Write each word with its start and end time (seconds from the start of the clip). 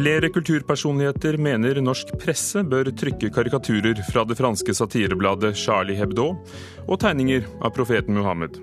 Flere 0.00 0.30
kulturpersonligheter 0.32 1.36
mener 1.36 1.76
norsk 1.84 2.14
presse 2.22 2.62
bør 2.64 2.88
trykke 2.96 3.28
karikaturer 3.34 3.98
fra 4.06 4.22
det 4.24 4.38
franske 4.38 4.72
satirebladet 4.72 5.50
Charlie 5.60 5.98
Hebdo 5.98 6.30
og 6.86 6.96
tegninger 7.02 7.44
av 7.60 7.74
profeten 7.76 8.16
Muhammed. 8.16 8.56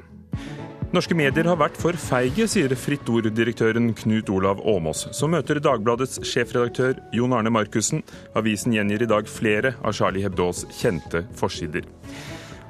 Norske 0.98 1.14
medier 1.20 1.46
har 1.46 1.60
vært 1.62 1.78
for 1.78 2.00
feige, 2.02 2.48
sier 2.50 2.74
Fritt 2.74 3.06
Ord-direktøren 3.14 3.92
Knut 4.00 4.32
Olav 4.34 4.64
Åmås, 4.66 5.04
som 5.14 5.36
møter 5.36 5.62
Dagbladets 5.62 6.18
sjefredaktør 6.26 6.98
Jon 7.14 7.38
Arne 7.38 7.54
Markussen. 7.54 8.02
Avisen 8.34 8.74
gjengir 8.74 9.06
i 9.06 9.12
dag 9.14 9.30
flere 9.30 9.76
av 9.86 9.94
Charlie 9.94 10.26
Hebdos 10.26 10.66
kjente 10.80 11.28
forsider. 11.38 11.86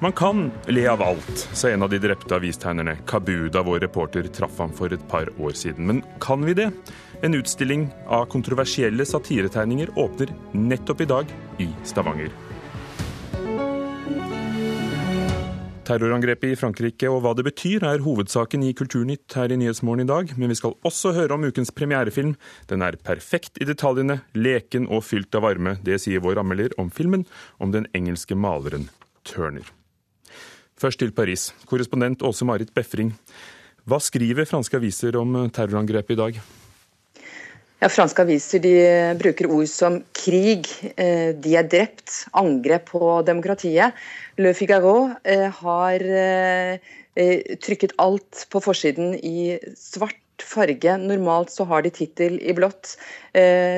Man 0.03 0.11
kan 0.11 0.49
le 0.67 0.83
av 0.91 1.01
alt, 1.01 1.47
sa 1.55 1.71
en 1.71 1.87
av 1.87 1.89
de 1.89 2.03
drepte 2.03 2.35
avistegnerne, 2.35 2.99
Kabu, 3.07 3.47
da 3.49 3.63
vår 3.65 3.79
reporter 3.87 4.27
traff 4.27 4.59
ham 4.59 4.75
for 4.75 4.91
et 4.91 5.07
par 5.09 5.31
år 5.39 5.55
siden. 5.55 5.87
Men 5.87 6.03
kan 6.19 6.43
vi 6.43 6.53
det? 6.65 6.73
En 7.21 7.33
utstilling 7.33 7.87
av 8.07 8.25
kontroversielle 8.29 9.05
satiretegninger 9.05 9.89
åpner 9.97 10.29
nettopp 10.53 11.01
i 11.01 11.05
dag 11.09 11.31
i 11.57 11.65
Stavanger. 11.83 12.29
Terrorangrepet 15.87 16.51
i 16.51 16.57
Frankrike 16.59 17.09
og 17.09 17.23
hva 17.23 17.31
det 17.33 17.45
betyr, 17.47 17.85
er 17.87 18.03
hovedsaken 18.03 18.65
i 18.67 18.73
Kulturnytt 18.77 19.33
her 19.39 19.49
i 19.49 19.57
Nyhetsmorgen 19.57 20.03
i 20.03 20.09
dag, 20.09 20.33
men 20.37 20.51
vi 20.51 20.57
skal 20.59 20.75
også 20.85 21.13
høre 21.15 21.33
om 21.33 21.47
ukens 21.47 21.71
premierefilm. 21.73 22.35
Den 22.69 22.85
er 22.85 22.99
perfekt 23.01 23.57
i 23.57 23.65
detaljene, 23.65 24.19
leken 24.35 24.85
og 24.91 25.05
fylt 25.07 25.33
av 25.39 25.47
varme. 25.47 25.77
Det 25.81 25.97
sier 26.03 26.21
vår 26.21 26.43
anmelder 26.43 26.75
om 26.77 26.91
filmen 26.93 27.25
om 27.57 27.73
den 27.73 27.89
engelske 27.97 28.37
maleren 28.37 28.91
Turner. 29.25 29.65
Først 30.77 31.01
til 31.01 31.15
Paris. 31.15 31.49
Korrespondent 31.65 32.21
Åse 32.21 32.45
Marit 32.45 32.75
Befring. 32.77 33.15
Hva 33.87 33.97
skriver 34.03 34.45
franske 34.45 34.77
aviser 34.77 35.17
om 35.17 35.39
terrorangrepet 35.49 36.13
i 36.13 36.21
dag? 36.21 36.41
Ja, 37.77 37.91
Franske 37.93 38.23
aviser 38.25 38.57
de 38.63 38.71
bruker 39.21 39.45
ord 39.53 39.67
som 39.69 39.99
krig, 40.17 40.65
eh, 40.97 41.29
de 41.37 41.51
er 41.59 41.67
drept, 41.69 42.23
angrep 42.33 42.87
på 42.89 43.19
demokratiet. 43.21 43.93
Le 44.41 44.55
Figaro 44.57 45.11
eh, 45.21 45.45
har 45.59 46.01
eh, 46.01 46.79
trykket 47.61 47.93
alt 48.01 48.47
på 48.49 48.63
forsiden 48.65 49.13
i 49.21 49.59
svart 49.77 50.41
farge. 50.41 50.95
Normalt 51.03 51.53
så 51.53 51.67
har 51.69 51.85
de 51.85 51.93
tittel 51.93 52.39
i 52.41 52.57
blått. 52.57 52.95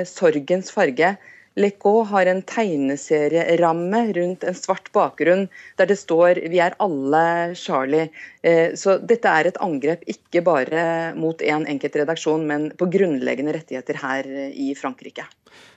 Sorgens 0.08 0.72
farge. 0.72 1.12
Leco 1.60 2.04
har 2.08 2.30
en 2.32 2.40
tegneserieramme 2.48 4.02
rundt 4.16 4.46
en 4.48 4.56
svart 4.56 4.88
bakgrunn 4.96 5.48
der 5.78 5.90
det 5.90 5.98
står 6.00 6.40
'Vi 6.48 6.60
er 6.60 6.78
alle 6.80 7.54
Charlie'. 7.56 8.10
Eh, 8.44 8.76
så 8.76 8.98
dette 8.98 9.28
er 9.28 9.48
et 9.48 9.60
angrep 9.60 10.06
ikke 10.08 10.44
bare 10.44 11.14
mot 11.16 11.38
én 11.42 11.60
en 11.60 11.68
enkelt 11.68 11.96
redaksjon, 11.96 12.48
men 12.48 12.72
på 12.72 12.88
grunnleggende 12.88 13.54
rettigheter 13.54 13.96
her 14.00 14.24
i 14.56 14.74
Frankrike. 14.74 15.26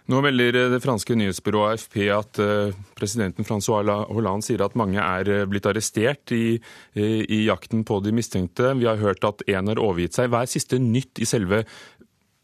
Nå 0.07 0.21
melder 0.21 0.71
det 0.71 0.83
franske 0.83 1.15
nyhetsbyrået 1.15 1.73
AFP 1.73 1.97
at 2.11 2.39
eh, 2.39 2.75
presidenten 2.95 3.45
Francois 3.45 3.87
Hollande 4.11 4.47
sier 4.47 4.63
at 4.63 4.77
mange 4.77 4.99
er 5.03 5.29
eh, 5.29 5.47
blitt 5.47 5.67
arrestert 5.67 6.31
i, 6.31 6.61
i 6.95 7.47
jakten 7.47 7.83
på 7.85 7.99
de 8.05 8.13
mistenkte. 8.13 8.75
Vi 8.79 8.87
har 8.87 9.03
hørt 9.03 9.25
at 9.25 9.43
én 9.49 9.67
har 9.67 9.83
overgitt 9.83 10.15
seg. 10.15 10.31
Hva 10.31 10.43
er 10.43 10.47
siste 10.47 10.79
nytt 10.79 11.19
i 11.19 11.27
selve 11.27 11.65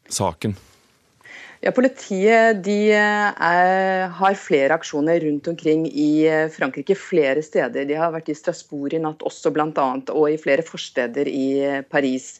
saken? 0.09 0.57
Ja, 1.59 1.73
Politiet 1.75 2.61
de 2.63 2.93
er, 2.95 3.33
har 4.15 4.37
flere 4.39 4.77
aksjoner 4.79 5.19
rundt 5.25 5.49
omkring 5.51 5.89
i 5.91 6.23
eh, 6.31 6.47
Frankrike. 6.55 6.95
Flere 6.95 7.43
steder. 7.43 7.89
De 7.89 7.97
har 7.99 8.13
vært 8.15 8.31
i 8.31 8.37
Strasbourg 8.39 8.95
i 8.95 9.01
natt 9.03 9.25
også, 9.27 9.51
bl.a. 9.57 9.89
Og 10.15 10.27
i 10.31 10.39
flere 10.39 10.63
forsteder 10.63 11.27
i 11.27 11.49
eh, 11.67 11.81
Paris. 11.83 12.37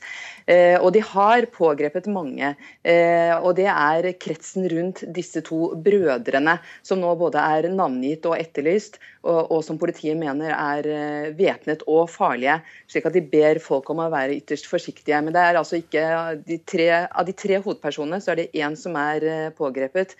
Eh, 0.49 0.79
og 0.81 0.95
de 0.97 1.03
har 1.05 1.45
pågrepet 1.53 2.07
mange. 2.09 2.55
Eh, 2.81 3.35
og 3.37 3.53
det 3.59 3.67
er 3.69 4.09
kretsen 4.21 4.65
rundt 4.73 5.03
disse 5.15 5.43
to 5.45 5.75
brødrene, 5.85 6.57
som 6.87 7.03
nå 7.03 7.13
både 7.21 7.43
er 7.43 7.69
navngitt 7.69 8.25
og 8.31 8.39
etterlyst, 8.39 8.97
og, 9.29 9.59
som 9.67 9.77
politiet 9.81 10.17
mener 10.17 10.55
er 10.55 10.89
eh, 10.89 11.29
væpnet 11.37 11.85
og 11.91 12.09
farlige. 12.09 12.59
Slik 12.89 13.11
at 13.11 13.19
de 13.19 13.25
ber 13.35 13.61
folk 13.61 13.93
om 13.93 14.01
å 14.01 14.09
være 14.15 14.39
ytterst 14.39 14.71
forsiktige. 14.71 15.21
Men 15.25 15.37
det 15.37 15.45
er 15.45 15.61
altså 15.61 15.83
ikke 15.83 16.07
de 16.49 16.61
tre, 16.65 16.89
av 17.05 17.29
de 17.29 17.37
tre 17.37 17.61
hovedpersonene 17.61 18.23
så 18.25 18.33
er 18.33 18.43
det 18.43 18.51
én 18.57 18.79
som 18.79 18.97
er 18.97 19.53
pågrepet, 19.59 20.15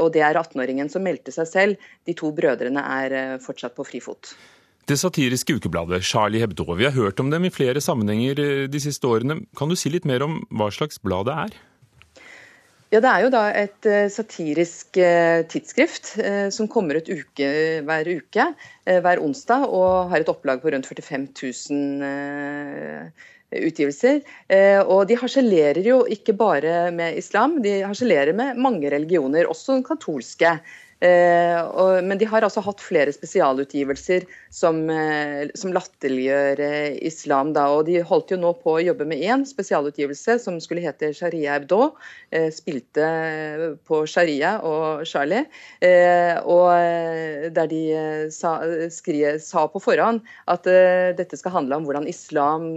og 0.00 0.10
det 0.14 0.24
er 0.24 0.38
18-åringen 0.40 0.90
som 0.90 1.04
meldte 1.06 1.34
seg 1.34 1.50
selv. 1.50 1.90
De 2.08 2.16
to 2.18 2.32
brødrene 2.34 2.82
er 2.98 3.38
fortsatt 3.44 3.76
på 3.78 3.86
frifot. 3.86 4.34
Det 4.88 4.96
satiriske 4.96 5.58
ukebladet 5.58 6.00
Charlie 6.00 6.40
Hebdo. 6.40 6.64
Vi 6.72 6.86
har 6.86 6.94
hørt 6.96 7.18
om 7.20 7.28
dem 7.28 7.44
i 7.44 7.52
flere 7.52 7.80
sammenhenger 7.84 8.38
eh, 8.40 8.60
de 8.72 8.80
siste 8.80 9.04
årene. 9.04 9.42
Kan 9.58 9.68
du 9.68 9.76
si 9.76 9.92
litt 9.92 10.06
mer 10.08 10.24
om 10.24 10.38
hva 10.48 10.70
slags 10.72 11.02
blad 11.04 11.28
det 11.28 11.34
er? 11.42 11.56
Ja, 12.88 13.02
Det 13.04 13.10
er 13.10 13.20
jo 13.26 13.28
da 13.34 13.42
et 13.52 13.84
uh, 13.84 14.06
satirisk 14.08 14.96
uh, 14.96 15.44
tidsskrift 15.44 16.14
som 16.56 16.70
kommer 16.72 16.96
ut 16.96 17.10
uke, 17.12 17.50
hver 17.84 18.08
uke, 18.08 18.46
hver 18.88 19.20
onsdag, 19.20 19.68
og 19.68 20.08
har 20.08 20.24
et 20.24 20.32
opplag 20.32 20.64
på 20.64 20.72
rundt 20.72 20.88
45 20.88 21.28
000 21.36 23.12
utgivelser. 23.68 24.22
Og 24.88 25.04
de 25.08 25.20
harselerer 25.20 25.84
jo 25.84 26.00
ikke 26.08 26.32
bare 26.32 26.88
med 26.96 27.20
islam, 27.20 27.60
de 27.64 27.82
harselerer 27.84 28.32
med 28.32 28.56
mange 28.56 28.88
religioner, 28.88 29.52
også 29.52 29.76
den 29.76 29.84
katolske. 29.84 30.56
Eh, 31.00 32.02
men 32.02 32.18
de 32.18 32.26
har 32.26 32.42
altså 32.42 32.62
hatt 32.64 32.80
flere 32.82 33.12
spesialutgivelser 33.14 34.24
som, 34.50 34.80
eh, 34.90 35.46
som 35.54 35.70
latterliggjør 35.74 36.62
eh, 36.64 36.96
islam. 37.06 37.52
Da, 37.54 37.68
og 37.70 37.86
De 37.86 38.00
holdt 38.02 38.32
jo 38.34 38.40
nå 38.40 38.50
på 38.62 38.74
å 38.74 38.82
jobbe 38.82 39.06
med 39.06 39.22
én 39.22 39.44
spesialutgivelse 39.46 40.38
som 40.42 40.58
skulle 40.62 40.82
hete 40.82 41.12
Sharia 41.14 41.54
Hebdo. 41.58 41.92
Spilte 42.52 43.06
på 43.88 44.02
Sharia 44.10 44.58
og 44.66 45.06
Charlie. 45.08 45.46
Og 46.44 47.52
der 47.56 47.70
de 47.70 47.80
sa, 48.34 48.58
skri, 48.92 49.22
sa, 49.40 49.64
på 49.72 49.80
forhånd 49.80 50.20
at 50.50 50.68
dette 51.16 51.38
skal 51.40 51.54
handle 51.54 51.78
om 51.78 51.86
hvordan, 51.88 52.08
islam, 52.10 52.68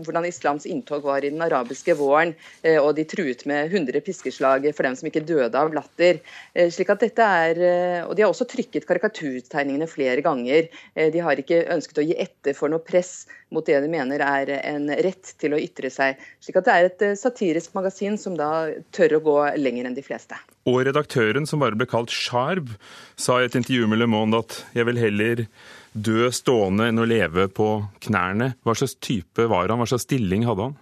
hvordan 0.00 0.28
islams 0.30 0.64
inntog 0.70 1.04
var 1.04 1.26
i 1.26 1.32
den 1.34 1.44
arabiske 1.44 1.98
våren. 1.98 2.32
og 2.80 2.94
de 2.96 3.04
truet 3.04 3.44
med 3.46 3.68
100 3.68 4.00
piskeslag 4.06 4.64
for 4.72 4.88
dem 4.88 4.96
som 4.96 5.10
ikke 5.10 5.26
døde 5.28 5.58
av 5.58 5.74
latter. 5.76 6.22
slik 6.56 6.88
at 6.94 7.07
dette 7.08 7.24
er, 7.24 7.58
eh, 7.58 8.06
og 8.06 8.14
De 8.16 8.22
har 8.24 8.32
også 8.32 8.46
trykket 8.48 8.86
karikaturtegningene 8.88 9.88
flere 9.90 10.22
ganger. 10.24 10.68
Eh, 10.94 11.10
de 11.12 11.22
har 11.24 11.40
ikke 11.40 11.64
ønsket 11.74 12.02
å 12.02 12.06
gi 12.06 12.16
etter 12.18 12.56
for 12.56 12.68
noe 12.68 12.84
press 12.84 13.26
mot 13.50 13.64
det 13.64 13.80
de 13.80 13.88
mener 13.90 14.20
er 14.20 14.52
en 14.60 14.88
rett 14.88 15.34
til 15.40 15.56
å 15.56 15.60
ytre 15.60 15.90
seg. 15.90 16.16
slik 16.40 16.60
at 16.60 16.68
Det 16.68 16.74
er 16.74 16.84
et 16.90 17.02
eh, 17.02 17.18
satirisk 17.18 17.74
magasin 17.74 18.18
som 18.18 18.36
da 18.36 18.70
tør 18.92 19.18
å 19.18 19.24
gå 19.24 19.38
lenger 19.58 19.88
enn 19.88 19.96
de 19.96 20.04
fleste. 20.04 20.36
Og 20.68 20.84
redaktøren, 20.84 21.46
som 21.46 21.60
bare 21.60 21.78
ble 21.78 21.86
kalt 21.88 22.12
Sjarb, 22.12 22.74
sa 23.16 23.40
i 23.40 23.48
et 23.48 23.56
intervju 23.56 23.88
med 23.88 23.98
Le 23.98 24.06
Monde 24.06 24.42
at 24.44 24.64
jeg 24.74 24.84
vil 24.84 25.00
heller 25.00 25.46
dø 25.94 26.28
stående 26.30 26.90
enn 26.90 27.00
å 27.00 27.08
leve 27.08 27.48
på 27.48 27.88
knærne. 28.04 28.54
Hva 28.62 28.76
slags 28.76 28.98
type 29.00 29.48
var 29.48 29.68
han, 29.68 29.80
hva 29.80 29.88
slags 29.88 30.04
stilling 30.06 30.44
hadde 30.46 30.68
han? 30.68 30.76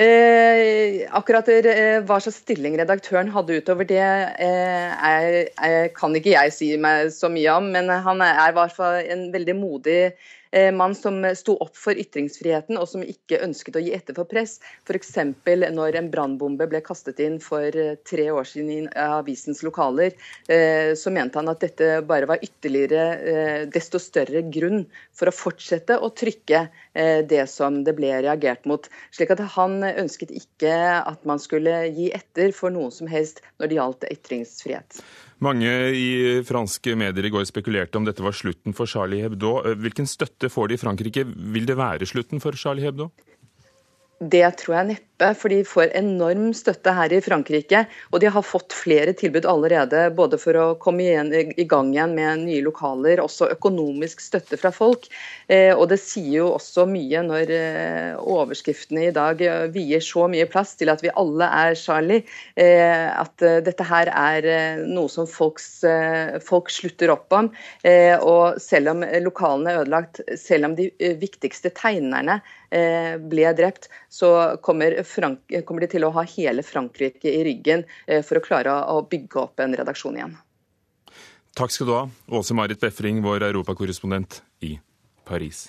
Eh, 0.00 1.02
akkurat 1.12 1.48
eh, 1.52 1.98
hva 2.08 2.16
slags 2.24 2.38
stilling 2.40 2.78
redaktøren 2.80 3.28
hadde 3.34 3.58
utover 3.60 3.84
det, 3.84 4.00
eh, 4.00 5.08
er, 5.10 5.34
er, 5.60 5.88
kan 5.92 6.14
ikke 6.16 6.32
jeg 6.32 6.54
si 6.56 6.70
meg 6.80 7.10
så 7.12 7.28
mye 7.28 7.56
om. 7.58 7.68
Men 7.74 7.90
han 8.06 8.22
er 8.24 8.38
i 8.48 8.56
hvert 8.56 8.72
fall 8.76 9.02
en 9.04 9.26
veldig 9.34 9.56
modig 9.58 9.98
mann 10.74 10.94
som 10.94 11.22
sto 11.36 11.54
opp 11.62 11.76
for 11.78 11.98
ytringsfriheten 11.98 12.78
og 12.80 12.88
som 12.90 13.04
ikke 13.06 13.38
ønsket 13.44 13.76
å 13.78 13.82
gi 13.84 13.92
etter 13.94 14.16
for 14.16 14.28
press. 14.30 14.58
F.eks. 14.82 15.12
når 15.46 15.98
en 16.00 16.10
brannbombe 16.10 16.66
ble 16.70 16.80
kastet 16.82 17.20
inn 17.22 17.38
for 17.42 17.66
eh, 17.70 17.96
tre 18.08 18.26
år 18.34 18.48
siden 18.48 18.70
i 18.70 18.80
avisens 18.98 19.62
lokaler, 19.66 20.16
eh, 20.50 20.92
så 20.98 21.12
mente 21.14 21.38
han 21.38 21.52
at 21.52 21.62
dette 21.62 22.00
bare 22.08 22.28
var 22.30 22.42
ytterligere 22.42 23.68
desto 23.70 24.00
større 24.02 24.42
grunn 24.50 24.84
for 25.16 25.30
å 25.30 25.34
fortsette 25.34 25.98
å 25.98 26.10
trykke 26.10 26.66
det 27.30 27.42
som 27.50 27.80
det 27.86 27.94
ble 27.96 28.10
reagert 28.24 28.66
mot. 28.68 28.86
Slik 29.14 29.32
at 29.34 29.42
han 29.54 29.78
ønsket 29.84 30.32
ikke 30.34 30.74
at 30.98 31.26
man 31.28 31.40
skulle 31.42 31.84
gi 31.94 32.10
etter 32.16 32.54
for 32.56 32.74
noe 32.74 32.90
som 32.94 33.10
helst 33.10 33.44
når 33.60 33.70
det 33.70 33.78
gjaldt 33.78 34.08
ytringsfrihet. 34.10 35.02
Mange 35.40 35.68
i 35.96 36.08
franske 36.44 36.92
medier 37.00 37.24
i 37.24 37.32
går 37.32 37.46
spekulerte 37.48 37.96
om 37.96 38.04
dette 38.04 38.20
var 38.20 38.34
slutten 38.36 38.74
for 38.76 38.90
Charlie 38.90 39.24
Hebdo. 39.24 39.54
Hvilken 39.80 40.08
støtte 40.08 40.50
får 40.52 40.68
de 40.68 40.76
i 40.76 40.80
Frankrike? 40.80 41.24
Vil 41.24 41.68
det 41.68 41.78
være 41.80 42.08
slutten 42.08 42.42
for 42.44 42.56
Charlie 42.60 42.84
Hebdo? 42.84 43.08
Det 44.20 44.44
tror 44.60 44.76
jeg 44.76 44.88
neppe, 44.90 45.09
for 45.38 45.52
de 45.52 45.60
får 45.66 45.92
enorm 45.98 46.50
støtte 46.56 46.92
her 46.96 47.12
i 47.12 47.20
Frankrike. 47.24 47.84
Og 48.10 48.22
de 48.22 48.30
har 48.32 48.46
fått 48.46 48.74
flere 48.76 49.14
tilbud 49.16 49.48
allerede, 49.48 50.06
både 50.16 50.38
for 50.40 50.56
å 50.56 50.66
komme 50.80 51.06
igjen, 51.06 51.32
i 51.32 51.66
gang 51.68 51.92
igjen 51.94 52.14
med 52.16 52.44
nye 52.46 52.62
lokaler, 52.64 53.22
også 53.22 53.50
økonomisk 53.54 54.22
støtte 54.24 54.58
fra 54.60 54.72
folk. 54.74 55.08
Eh, 55.50 55.72
og 55.74 55.88
det 55.90 55.98
sier 56.02 56.40
jo 56.40 56.48
også 56.54 56.86
mye 56.90 57.22
når 57.26 57.52
eh, 57.54 58.20
overskriftene 58.20 59.08
i 59.08 59.14
dag 59.14 59.40
eh, 59.44 59.66
vier 59.74 60.02
så 60.04 60.26
mye 60.30 60.48
plass 60.50 60.76
til 60.78 60.92
at 60.92 61.02
vi 61.04 61.12
alle 61.18 61.48
er 61.50 61.76
Charlie, 61.78 62.22
at 62.60 63.42
dette 63.64 63.84
her 63.86 64.08
er 64.12 64.46
noe 64.86 65.08
som 65.10 65.26
folks, 65.28 65.82
folk 66.44 66.70
slutter 66.72 67.12
opp 67.12 67.32
om. 67.34 67.48
og 68.26 68.60
selv 68.62 68.92
om 68.92 69.04
lokalene 69.24 69.72
er 69.72 69.82
ødelagt, 69.82 70.20
selv 70.38 70.68
om 70.68 70.76
de 70.78 70.88
viktigste 71.20 71.72
tegnerne 71.76 72.40
ble 72.70 73.52
drept, 73.58 73.88
så 74.12 74.56
kommer 74.64 75.00
kommer 75.66 75.84
de 75.84 75.90
til 75.90 76.06
å 76.06 76.12
ha 76.16 76.24
hele 76.36 76.64
Frankrike 76.66 77.30
i 77.30 77.42
ryggen 77.46 77.84
for 78.26 78.38
å 78.38 78.44
klare 78.44 78.76
å 78.94 79.00
bygge 79.10 79.42
opp 79.42 79.60
en 79.64 79.76
redaksjon 79.80 80.20
igjen. 80.20 80.38
Takk 81.58 81.74
skal 81.74 81.88
du 81.88 81.96
ha, 81.96 82.04
Åse 82.38 82.54
Marit 82.54 82.80
Befring, 82.80 83.20
vår 83.24 83.48
europakorrespondent 83.50 84.40
i 84.62 84.76
Paris. 85.26 85.66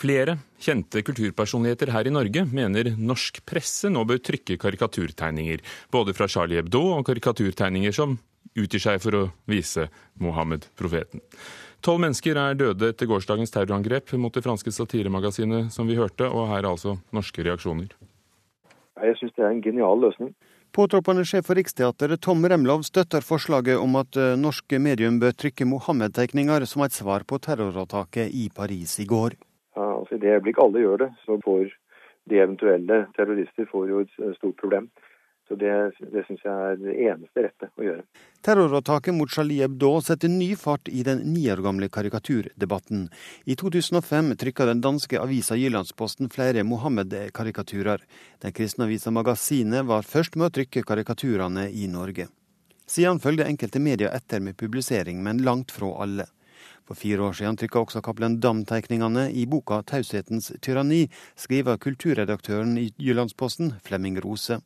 Flere 0.00 0.38
kjente 0.60 1.02
kulturpersonligheter 1.04 1.90
her 1.92 2.08
i 2.08 2.12
Norge 2.14 2.46
mener 2.48 2.88
norsk 2.96 3.42
presse 3.44 3.90
nå 3.92 4.06
bør 4.08 4.22
trykke 4.24 4.56
karikaturtegninger, 4.62 5.60
både 5.92 6.14
fra 6.16 6.28
Charlie 6.30 6.56
Hebdo 6.56 6.80
og 6.94 7.04
karikaturtegninger 7.10 7.92
som 7.92 8.16
utgir 8.56 8.80
seg 8.80 9.02
for 9.04 9.18
å 9.18 9.26
vise 9.50 9.90
Mohammed, 10.24 10.64
profeten. 10.78 11.20
Tolv 11.80 12.02
mennesker 12.02 12.36
er 12.36 12.58
døde 12.60 12.90
etter 12.92 13.08
gårsdagens 13.08 13.52
terrorangrep 13.54 14.12
mot 14.20 14.34
det 14.36 14.42
franske 14.44 14.72
satiremagasinet 14.74 15.72
som 15.72 15.88
vi 15.88 15.96
hørte, 15.96 16.26
og 16.28 16.50
her 16.50 16.60
er 16.60 16.74
altså 16.74 16.98
norske 17.16 17.44
reaksjoner. 17.46 17.94
Jeg 19.00 19.16
syns 19.16 19.32
det 19.38 19.46
er 19.46 19.54
en 19.54 19.62
genial 19.64 20.02
løsning. 20.02 20.34
Påtroppende 20.76 21.24
sjef 21.26 21.48
for 21.48 21.56
Riksteatret 21.56 22.20
Tom 22.22 22.44
Remlov 22.46 22.84
støtter 22.86 23.24
forslaget 23.24 23.80
om 23.80 23.96
at 23.98 24.18
eh, 24.20 24.36
norske 24.38 24.78
medium 24.78 25.16
bør 25.22 25.32
trykke 25.34 25.66
Mohammed-tegninger 25.66 26.68
som 26.68 26.84
et 26.84 26.94
svar 26.94 27.24
på 27.24 27.40
terrorattaket 27.42 28.28
i 28.28 28.50
Paris 28.54 28.98
i 29.00 29.08
går. 29.08 29.34
Altså 29.80 30.18
I 30.18 30.22
det 30.22 30.36
øyeblikk 30.36 30.60
alle 30.62 30.84
gjør 30.84 31.06
det, 31.06 31.10
så 31.24 31.40
får 31.42 31.72
de 32.30 32.38
eventuelle 32.44 33.00
terrorister 33.16 33.66
får 33.72 33.88
jo 33.88 34.04
et 34.04 34.36
stort 34.36 34.60
problem. 34.60 34.90
Så 35.50 35.56
Det, 35.58 35.92
det 36.14 36.22
syns 36.28 36.44
jeg 36.46 36.54
er 36.54 36.76
det 36.78 36.92
eneste 37.10 37.42
rette 37.42 37.68
å 37.74 37.82
gjøre. 37.82 38.04
Terrorattaket 38.46 39.16
mot 39.16 39.32
Charlie 39.34 39.64
Hebdo 39.64 39.96
setter 39.98 40.30
ny 40.30 40.52
fart 40.54 40.86
i 40.86 41.02
den 41.02 41.24
ni 41.32 41.42
år 41.50 41.58
gamle 41.64 41.88
karikaturdebatten. 41.90 43.08
I 43.50 43.56
2005 43.58 44.36
trykka 44.38 44.68
den 44.68 44.84
danske 44.84 45.18
avisa 45.18 45.58
Jyllandsposten 45.58 46.30
flere 46.30 46.62
Mohammed-karikaturer. 46.62 48.06
Den 48.46 48.54
kristne 48.54 48.86
avisa 48.86 49.10
Magasinet 49.10 49.90
var 49.90 50.06
først 50.06 50.38
med 50.38 50.52
å 50.52 50.54
trykke 50.60 50.86
karikaturene 50.86 51.66
i 51.66 51.90
Norge. 51.90 52.30
Siden 52.86 53.18
følgde 53.18 53.50
enkelte 53.50 53.82
medier 53.82 54.14
etter 54.14 54.38
med 54.38 54.54
publisering, 54.54 55.18
men 55.18 55.42
langt 55.42 55.74
fra 55.74 55.96
alle. 56.06 56.30
For 56.86 56.94
fire 56.94 57.26
år 57.26 57.34
siden 57.42 57.58
trykka 57.58 57.82
også 57.82 58.06
Cappelen 58.06 58.38
Dam-tegningene 58.38 59.32
i 59.34 59.50
boka 59.50 59.82
'Taushetens 59.82 60.52
tyranni', 60.62 61.10
skriver 61.34 61.82
kulturredaktøren 61.82 62.78
i 62.78 62.92
Jyllandsposten, 63.02 63.80
Flemming 63.82 64.22
Rose. 64.22 64.62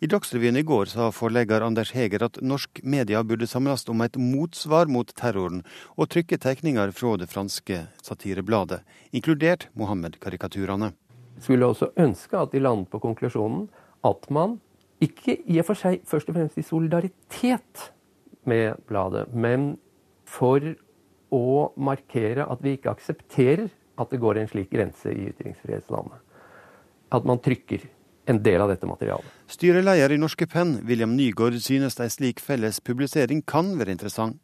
I 0.00 0.06
Dagsrevyen 0.06 0.56
i 0.56 0.62
går 0.62 0.86
sa 0.86 1.08
forlegger 1.10 1.64
Anders 1.66 1.90
Heger 1.90 2.22
at 2.22 2.36
norsk 2.38 2.78
media 2.86 3.18
burde 3.26 3.48
samles 3.50 3.82
om 3.90 4.04
et 4.04 4.14
motsvar 4.14 4.86
mot 4.86 5.10
terroren, 5.10 5.64
og 5.98 6.12
trykke 6.14 6.38
tegninger 6.38 6.92
fra 6.94 7.16
det 7.18 7.26
franske 7.32 7.80
satirebladet, 8.06 8.84
inkludert 9.10 9.66
Mohammed-karikaturene. 9.74 10.92
Skulle 11.42 11.66
også 11.66 11.90
ønske 11.98 12.38
at 12.38 12.54
de 12.54 12.62
landet 12.62 12.92
på 12.94 13.02
konklusjonen 13.02 13.66
at 14.06 14.30
man 14.30 14.60
ikke 15.02 15.34
i 15.50 15.58
og 15.58 15.66
for 15.72 15.82
seg 15.82 16.06
først 16.06 16.30
og 16.30 16.38
fremst 16.38 16.62
i 16.62 16.66
solidaritet 16.70 17.90
med 18.46 18.78
bladet, 18.86 19.26
men 19.34 19.72
for 20.22 20.62
å 21.34 21.44
markere 21.74 22.46
at 22.46 22.62
vi 22.62 22.78
ikke 22.78 22.94
aksepterer 22.94 23.66
at 23.98 24.14
det 24.14 24.22
går 24.22 24.38
en 24.38 24.54
slik 24.54 24.70
grense 24.70 25.10
i 25.10 25.32
ytringsfrihetslandet. 25.32 26.22
At 27.10 27.26
man 27.26 27.42
trykker 27.42 27.82
en 28.28 28.42
del 28.44 28.60
av 28.60 28.68
dette 28.72 28.86
materialet. 28.88 29.36
Styreleder 29.48 30.12
i 30.12 30.20
Norske 30.20 30.46
Penn, 30.50 30.78
William 30.88 31.14
Nygaard, 31.16 31.56
synes 31.64 31.96
ei 32.02 32.10
slik 32.12 32.42
felles 32.44 32.80
publisering 32.84 33.40
kan 33.48 33.72
være 33.80 33.94
interessant. 33.96 34.36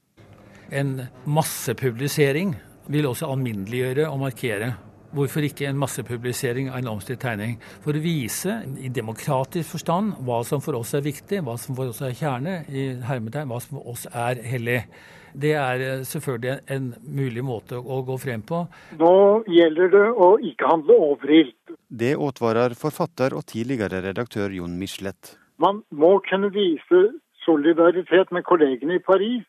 En 0.72 1.02
massepublisering 1.28 2.54
vil 2.88 3.06
også 3.08 3.28
alminneliggjøre 3.32 4.08
og 4.08 4.22
markere. 4.24 4.72
Hvorfor 5.14 5.44
ikke 5.46 5.68
en 5.68 5.78
massepublisering 5.78 6.72
av 6.72 6.80
en 6.80 6.88
omstridt 6.96 7.20
tegning? 7.22 7.58
For 7.84 7.94
å 7.94 8.02
vise 8.02 8.56
i 8.82 8.90
demokratisk 8.90 9.76
forstand 9.76 10.16
hva 10.26 10.40
som 10.48 10.64
for 10.64 10.80
oss 10.80 10.94
er 10.96 11.04
viktig, 11.04 11.44
hva 11.46 11.54
som 11.60 11.76
for 11.78 11.92
oss 11.92 12.02
er 12.02 12.16
kjerne, 12.18 12.62
i 12.66 12.88
hermetegn, 13.04 13.52
hva 13.52 13.60
som 13.62 13.76
for 13.78 13.92
oss 13.92 14.08
er 14.10 14.40
hellig. 14.48 14.80
Det 15.34 15.52
er 15.58 15.82
eh, 15.82 16.02
selvfølgelig 16.06 16.58
en 16.70 16.92
mulig 17.02 17.42
måte 17.44 17.78
å 17.78 18.00
gå 18.06 18.16
frem 18.22 18.42
på. 18.46 18.64
Nå 19.00 19.14
gjelder 19.50 19.90
det 19.90 20.04
å 20.14 20.28
ikke 20.50 20.68
handle 20.70 20.98
overilt. 21.10 21.74
Det 21.88 22.14
advarer 22.14 22.76
forfatter 22.78 23.34
og 23.34 23.46
tidligere 23.50 24.02
redaktør 24.04 24.54
Jon 24.54 24.78
Michelet. 24.78 25.34
Man 25.58 25.82
må 25.90 26.16
kunne 26.28 26.52
vise 26.54 27.02
solidaritet 27.44 28.30
med 28.34 28.46
kollegene 28.46 28.98
i 28.98 29.02
Paris 29.02 29.44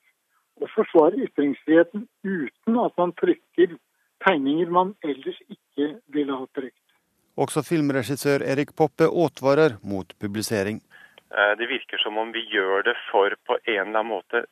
og 0.62 0.72
forsvare 0.74 1.22
ytringsfriheten 1.28 2.08
uten 2.24 2.82
at 2.82 2.98
man 2.98 3.14
trykker 3.20 3.78
tegninger 4.26 4.72
man 4.74 4.96
ellers 5.06 5.38
ikke 5.50 5.96
ville 6.16 6.34
ha 6.34 6.50
trykt. 6.58 6.82
Også 7.36 7.66
filmregissør 7.68 8.46
Erik 8.48 8.72
Poppe 8.80 9.10
advarer 9.12 9.78
mot 9.84 10.14
publisering. 10.24 10.80
Eh, 11.36 11.54
det 11.60 11.68
virker 11.68 12.00
som 12.00 12.18
om 12.18 12.32
vi 12.32 12.46
gjør 12.54 12.86
det 12.88 12.96
for 13.10 13.36
på 13.48 13.58
en 13.60 13.82
eller 13.82 14.00
annen 14.00 14.14
måte 14.14 14.46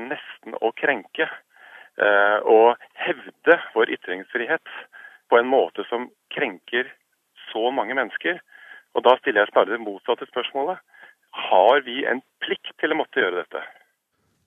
nesten 0.00 0.56
å 0.60 0.72
krenke 0.76 1.26
eh, 1.28 2.38
og 2.44 2.76
hevde 2.98 3.58
vår 3.74 3.92
ytringsfrihet 3.98 4.74
på 5.28 5.40
en 5.40 5.50
måte 5.50 5.84
som 5.90 6.08
krenker 6.34 6.88
så 7.52 7.70
mange 7.74 7.96
mennesker. 7.98 8.40
Og 8.96 9.04
da 9.04 9.16
stiller 9.20 9.44
jeg 9.44 9.54
bare 9.56 9.74
det 9.74 9.82
motsatte 9.84 10.28
spørsmålet. 10.30 10.80
Har 11.48 11.82
vi 11.86 12.02
en 12.08 12.22
plikt 12.42 12.72
til 12.80 12.94
å 12.94 12.98
måtte 12.98 13.20
gjøre 13.20 13.42
dette? 13.42 13.62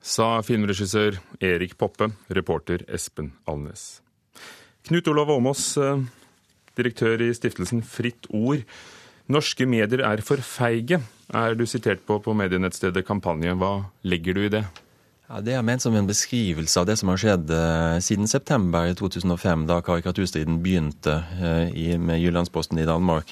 Sa 0.01 0.39
filmregissør 0.41 1.19
Erik 1.45 1.77
Poppe, 1.77 2.09
reporter 2.33 2.81
Espen 2.89 3.35
Alnes. 3.45 4.01
Knut 4.89 5.07
Olav 5.11 5.29
Åmås, 5.29 5.77
eh, 5.77 6.01
direktør 6.75 7.21
i 7.21 7.29
stiftelsen 7.37 7.83
Fritt 7.85 8.25
Ord. 8.33 8.65
Norske 9.31 9.67
medier 9.69 10.01
er 10.01 10.23
for 10.25 10.41
feige, 10.41 10.97
er 11.31 11.53
du 11.55 11.67
sitert 11.69 12.01
på 12.07 12.17
på 12.19 12.33
medienettstedet 12.33 13.05
Kampanje. 13.05 13.53
Hva 13.53 13.91
legger 14.03 14.33
du 14.33 14.41
i 14.47 14.49
det? 14.49 14.65
Ja, 15.31 15.39
Det 15.39 15.53
er 15.55 15.61
ment 15.63 15.79
som 15.79 15.95
en 15.95 16.07
beskrivelse 16.09 16.81
av 16.81 16.89
det 16.89 16.97
som 16.99 17.07
har 17.07 17.19
skjedd 17.21 17.51
eh, 17.55 17.97
siden 18.03 18.27
september 18.27 18.89
2005, 18.99 19.61
da 19.69 19.77
karikaturstriden 19.79 20.57
begynte 20.59 21.13
eh, 21.39 21.69
i, 21.71 21.85
med 21.95 22.19
Jyllandsposten 22.19 22.81
i 22.81 22.87
Danmark. 22.89 23.31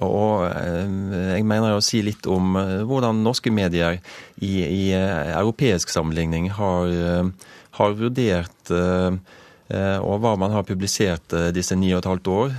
Og 0.00 0.46
eh, 0.48 0.88
jeg 1.36 1.44
mener 1.44 1.76
å 1.76 1.82
si 1.84 2.00
litt 2.00 2.24
om 2.32 2.56
eh, 2.56 2.80
hvordan 2.88 3.20
norske 3.26 3.52
medier 3.52 3.98
i, 4.40 4.54
i 4.64 4.86
eh, 4.96 5.34
europeisk 5.36 5.92
sammenligning 5.92 6.48
har, 6.56 6.88
eh, 6.88 7.52
har 7.76 7.98
vurdert 8.00 8.76
og 9.74 10.18
hva 10.20 10.34
man 10.38 10.52
har 10.52 10.66
publisert 10.68 11.32
disse 11.56 11.74
ni 11.76 11.88
og 11.94 12.02
et 12.02 12.08
halvt 12.10 12.28
år. 12.30 12.50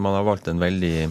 Man 0.00 0.14
har 0.14 0.22
valgt 0.24 0.46
en 0.48 0.62
veldig 0.62 1.08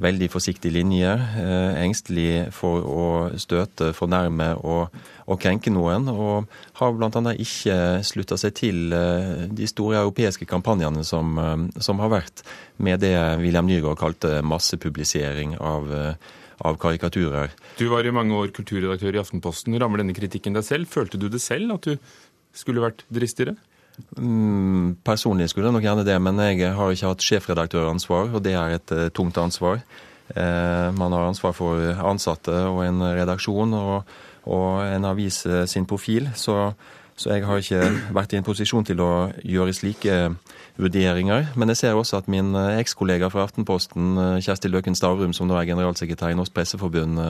veldig 0.00 0.28
forsiktig 0.32 0.72
linje. 0.74 1.10
Eh, 1.10 1.78
engstelig 1.84 2.48
for 2.56 2.84
å 2.86 3.04
støte, 3.40 3.92
fornærme 3.96 4.52
og, 4.58 4.96
og 5.26 5.40
krenke 5.42 5.72
noen. 5.72 6.08
Og 6.10 6.50
har 6.80 6.96
bl.a. 6.96 7.34
ikke 7.44 7.78
slutta 8.06 8.38
seg 8.40 8.56
til 8.58 8.96
eh, 8.96 9.46
de 9.46 9.68
store 9.70 10.00
europeiske 10.02 10.48
kampanjene 10.50 11.04
som, 11.06 11.38
eh, 11.38 11.56
som, 11.84 12.02
har 12.02 12.12
vært 12.12 12.44
med 12.80 13.02
det 13.04 13.14
William 13.42 13.68
Nygaard 13.68 14.00
kalte 14.00 14.38
massepublisering 14.46 15.56
av, 15.60 15.90
av 16.64 16.80
karikaturer. 16.80 17.52
Du 17.76 17.88
var 17.92 18.06
i 18.06 18.14
mange 18.14 18.36
år 18.36 18.54
kulturredaktør 18.56 19.18
i 19.18 19.22
Aftenposten. 19.22 19.76
Rammer 19.80 20.02
denne 20.02 20.16
kritikken 20.16 20.56
deg 20.56 20.66
selv? 20.66 20.88
Følte 20.90 21.20
du 21.20 21.28
det 21.32 21.42
selv, 21.44 21.76
at 21.76 21.90
du 21.90 21.96
skulle 22.56 22.82
vært 22.82 23.04
dristigere? 23.12 23.58
Mm, 24.16 24.96
personlig 25.04 25.50
skulle 25.50 25.68
jeg 25.68 25.76
nok 25.76 25.84
gjerne 25.84 26.06
det, 26.06 26.16
men 26.22 26.38
jeg 26.44 26.74
har 26.76 26.94
ikke 26.94 27.10
hatt 27.12 27.26
sjefredaktøransvar, 27.26 28.30
og 28.34 28.44
det 28.44 28.54
er 28.58 28.76
et 28.76 28.94
uh, 28.96 29.08
tungt 29.14 29.38
ansvar. 29.40 29.82
Uh, 30.30 30.90
man 30.94 31.12
har 31.12 31.26
ansvar 31.26 31.54
for 31.56 31.82
ansatte 32.06 32.54
og 32.70 32.84
en 32.84 33.02
redaksjon 33.02 33.74
og, 33.74 34.10
og 34.46 34.68
en 34.84 35.08
avis 35.08 35.42
uh, 35.48 35.64
sin 35.66 35.88
profil, 35.90 36.30
så, 36.34 36.72
så, 37.16 37.32
jeg 37.34 37.46
har 37.48 37.58
ikke 37.58 37.82
vært 38.14 38.34
i 38.34 38.38
en 38.38 38.46
posisjon 38.46 38.86
til 38.86 39.02
å 39.02 39.10
gjøre 39.42 39.74
slike 39.74 40.20
vurderinger. 40.80 41.50
Men 41.58 41.72
jeg 41.72 41.82
ser 41.82 41.98
også 41.98 42.20
at 42.22 42.30
min 42.30 42.54
ekskollega 42.54 43.28
fra 43.32 43.44
Aftenposten, 43.48 44.40
Kjersti 44.40 44.70
Løken 44.70 44.96
Stavrum, 44.96 45.34
som 45.36 45.50
nå 45.50 45.58
er 45.58 45.68
generalsekretær 45.68 46.32
i 46.32 46.38
Norsk 46.38 46.54
Presseforbund, 46.56 47.20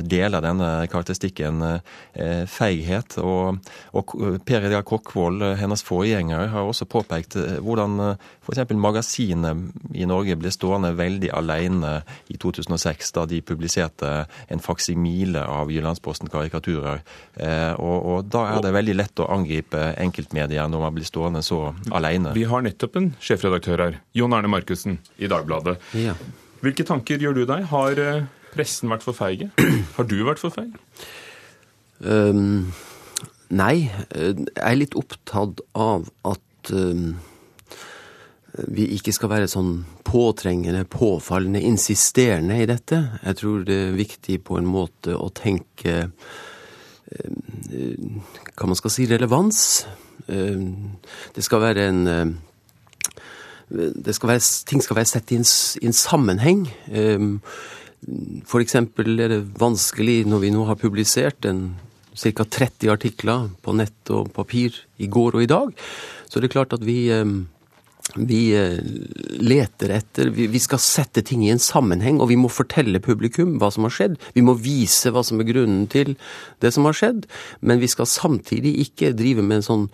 deler 0.00 0.42
denne 0.44 0.68
karakteristikken 0.90 1.62
eh, 1.64 2.44
feighet. 2.48 3.18
Og, 3.22 3.58
og 3.92 4.14
Per 4.46 4.66
Edgar 4.66 4.84
Kokkvold, 4.88 5.42
eh, 5.44 5.56
hennes 5.60 5.84
forgjenger, 5.86 6.48
har 6.54 6.68
også 6.68 6.88
påpekt 6.90 7.36
eh, 7.40 7.58
hvordan 7.62 8.00
f.eks. 8.42 8.74
magasinet 8.76 9.94
i 9.94 10.06
Norge 10.08 10.36
ble 10.40 10.52
stående 10.54 10.92
veldig 10.98 11.32
alene 11.36 11.94
i 12.32 12.38
2006, 12.40 13.12
da 13.16 13.26
de 13.28 13.42
publiserte 13.44 14.12
en 14.52 14.62
faksimile 14.62 15.44
av 15.46 15.70
Jyllandsposten 15.72 16.30
karikaturer. 16.32 17.02
Og, 17.78 17.96
og 18.12 18.28
da 18.32 18.44
er 18.52 18.62
det 18.64 18.72
veldig 18.74 18.94
lett 18.96 19.22
å 19.22 19.28
angripe 19.32 19.80
enkeltmedier 20.00 20.68
når 20.70 20.84
man 20.86 20.96
blir 20.96 21.06
stående 21.06 21.42
så 21.44 21.72
alene. 21.94 22.34
Vi 22.36 22.44
har 22.48 22.64
nettopp 22.64 22.98
en 22.98 23.10
sjefredaktør 23.22 23.86
her, 23.86 23.98
Jon 24.16 24.34
Erne 24.36 24.50
Markussen 24.52 24.98
i 25.22 25.30
Dagbladet. 25.30 25.78
Ja. 25.98 26.16
Hvilke 26.62 26.86
tanker 26.86 27.22
gjør 27.22 27.40
du 27.40 27.44
deg? 27.48 27.66
Har 27.72 27.98
pressen 28.52 28.92
vært 28.92 29.04
for 29.06 29.16
feige? 29.16 29.50
Har 29.96 30.08
du 30.08 30.18
vært 30.26 30.42
for 30.42 30.54
feig? 30.54 30.72
Um, 32.02 32.72
nei. 33.52 33.88
Jeg 34.12 34.46
er 34.56 34.78
litt 34.78 34.96
opptatt 34.98 35.62
av 35.78 36.08
at 36.28 36.72
um, 36.74 37.16
vi 38.68 38.90
ikke 38.98 39.14
skal 39.16 39.32
være 39.32 39.50
sånn 39.50 39.84
påtrengende, 40.04 40.84
påfallende, 40.84 41.62
insisterende 41.64 42.60
i 42.60 42.68
dette. 42.68 43.00
Jeg 43.22 43.40
tror 43.40 43.64
det 43.68 43.78
er 43.88 43.96
viktig 43.96 44.42
på 44.44 44.58
en 44.60 44.68
måte 44.68 45.16
å 45.16 45.30
tenke 45.32 46.10
hva 47.12 48.68
man 48.68 48.76
skal 48.78 48.92
si 48.92 49.04
relevans. 49.08 49.58
Det 50.26 51.44
skal 51.44 51.60
være 51.64 51.86
en 51.88 52.00
skal 54.12 54.28
være, 54.28 54.44
ting 54.68 54.82
skal 54.84 54.96
være 54.96 55.10
sett 55.10 55.32
i 55.32 55.40
en, 55.40 55.48
i 55.80 55.88
en 55.88 55.96
sammenheng. 55.96 56.66
For 56.88 57.40
eksempel 58.62 59.20
er 59.20 59.30
det 59.30 59.40
vanskelig 59.60 60.22
når 60.26 60.44
vi 60.44 60.52
nå 60.54 60.66
har 60.66 60.80
publisert 60.80 61.46
en 61.48 61.74
ca. 62.12 62.44
30 62.44 62.90
artikler 62.92 63.48
på 63.62 63.74
nett 63.78 64.10
og 64.12 64.32
papir 64.34 64.74
i 65.00 65.08
går 65.08 65.38
og 65.38 65.44
i 65.44 65.50
dag, 65.50 65.72
så 66.28 66.38
er 66.38 66.44
det 66.44 66.52
klart 66.52 66.74
at 66.76 66.84
vi, 66.84 67.08
vi 68.16 68.40
leter 69.40 69.94
etter 69.96 70.32
Vi 70.34 70.60
skal 70.60 70.82
sette 70.82 71.22
ting 71.24 71.44
i 71.46 71.52
en 71.54 71.62
sammenheng, 71.62 72.20
og 72.20 72.28
vi 72.28 72.36
må 72.36 72.50
fortelle 72.52 73.00
publikum 73.00 73.56
hva 73.62 73.70
som 73.72 73.86
har 73.88 73.94
skjedd. 73.94 74.18
Vi 74.36 74.44
må 74.44 74.58
vise 74.60 75.12
hva 75.12 75.24
som 75.24 75.40
er 75.40 75.48
grunnen 75.48 75.86
til 75.92 76.16
det 76.60 76.74
som 76.74 76.84
har 76.88 76.98
skjedd, 76.98 77.24
men 77.60 77.80
vi 77.80 77.88
skal 77.88 78.10
samtidig 78.10 78.76
ikke 78.88 79.14
drive 79.16 79.44
med 79.46 79.62
en 79.62 79.68
sånn 79.70 79.88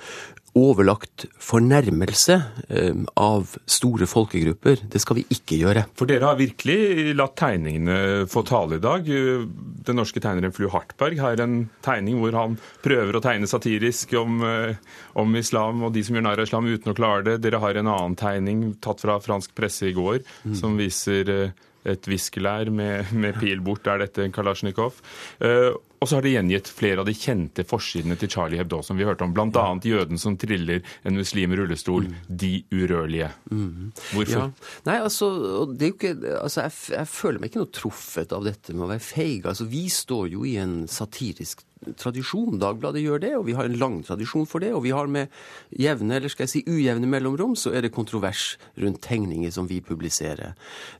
overlagt 0.58 1.26
fornærmelse 1.42 2.36
eh, 2.68 3.02
av 3.18 3.54
store 3.68 4.08
folkegrupper. 4.10 4.84
Det 4.90 5.00
skal 5.02 5.20
vi 5.20 5.26
ikke 5.34 5.60
gjøre. 5.62 5.84
For 5.98 6.10
dere 6.10 6.30
har 6.30 6.40
virkelig 6.40 7.14
latt 7.18 7.36
tegningene 7.38 8.26
få 8.30 8.44
tale 8.48 8.78
i 8.78 8.84
dag. 8.84 9.08
Den 9.08 10.00
norske 10.00 10.22
tegneren 10.22 10.54
Flu 10.54 10.68
Hartberg 10.72 11.20
har 11.22 11.42
en 11.44 11.60
tegning 11.84 12.18
hvor 12.22 12.36
han 12.36 12.58
prøver 12.84 13.18
å 13.18 13.22
tegne 13.24 13.50
satirisk 13.50 14.14
om, 14.20 14.42
eh, 14.46 14.76
om 15.18 15.38
islam 15.38 15.86
og 15.86 15.94
de 15.94 16.04
som 16.06 16.18
gjør 16.18 16.28
narr 16.28 16.42
av 16.42 16.50
islam 16.50 16.68
uten 16.68 16.92
å 16.92 16.98
klare 16.98 17.24
det. 17.30 17.38
Dere 17.46 17.62
har 17.62 17.78
en 17.78 17.92
annen 17.94 18.18
tegning 18.18 18.68
tatt 18.84 19.02
fra 19.04 19.18
fransk 19.22 19.54
presse 19.58 19.88
i 19.88 19.96
går 19.96 20.22
mm. 20.44 20.58
som 20.58 20.78
viser 20.78 21.34
eh, 21.34 21.64
et 21.88 22.08
viskelær 22.10 22.70
med, 22.74 23.12
med, 23.14 23.38
pil 23.40 23.62
bort, 23.64 23.86
er 23.86 24.02
dette 24.02 24.24
en 24.24 24.34
Kalasjnikov. 24.34 24.98
Uh, 25.40 25.76
og 25.98 26.08
så 26.08 26.18
har 26.18 26.22
de 26.22 26.32
gjengitt 26.32 26.68
flere 26.70 27.02
av 27.02 27.08
de 27.08 27.14
kjente 27.16 27.64
forsidene 27.66 28.16
til 28.18 28.30
Charlie 28.30 28.60
Hebdo, 28.60 28.80
som 28.86 28.98
vi 28.98 29.06
hørte 29.06 29.26
om. 29.26 29.34
Bl.a. 29.34 29.64
jøden 29.82 30.20
som 30.20 30.36
triller 30.38 30.84
en 31.02 31.18
muslim 31.18 31.54
i 31.54 31.58
rullestol. 31.58 32.06
Mm. 32.06 32.18
De 32.42 32.52
urørlige. 32.70 33.30
Mm. 33.50 33.90
Hvorfor? 34.12 34.44
Ja. 34.46 34.68
Nei, 34.86 34.98
altså, 35.02 35.30
er 35.74 35.90
ikke, 35.90 36.14
altså 36.38 36.66
jeg, 36.66 36.76
jeg, 36.94 37.10
føler 37.10 37.42
meg 37.42 37.50
ikke 37.50 37.64
noe 37.64 37.74
truffet 37.74 38.34
av 38.36 38.46
dette 38.46 38.76
med 38.76 38.86
å 38.86 38.92
være 38.92 39.04
feig. 39.04 39.48
Altså, 39.48 39.66
vi 39.70 39.88
står 39.92 40.30
jo 40.36 40.46
i 40.46 40.54
en 40.62 40.80
satirisk 40.90 41.64
tradisjon. 41.98 42.58
Dagbladet 42.60 43.02
gjør 43.04 43.22
det, 43.22 43.32
og 43.38 43.46
vi 43.48 43.54
har 43.56 43.68
en 43.68 43.78
lang 43.80 43.98
tradisjon 44.06 44.46
for 44.48 44.64
det. 44.64 44.72
Og 44.76 44.84
vi 44.84 44.92
har 44.94 45.08
med 45.10 45.32
jevne, 45.72 46.18
eller 46.18 46.32
skal 46.32 46.46
jeg 46.46 46.52
si 46.52 46.64
ujevne 46.68 47.08
mellomrom, 47.10 47.56
så 47.58 47.72
er 47.72 47.86
det 47.86 47.94
kontrovers 47.94 48.56
rundt 48.80 49.00
tegninger 49.06 49.52
som 49.54 49.68
vi 49.70 49.80
publiserer. 49.84 50.54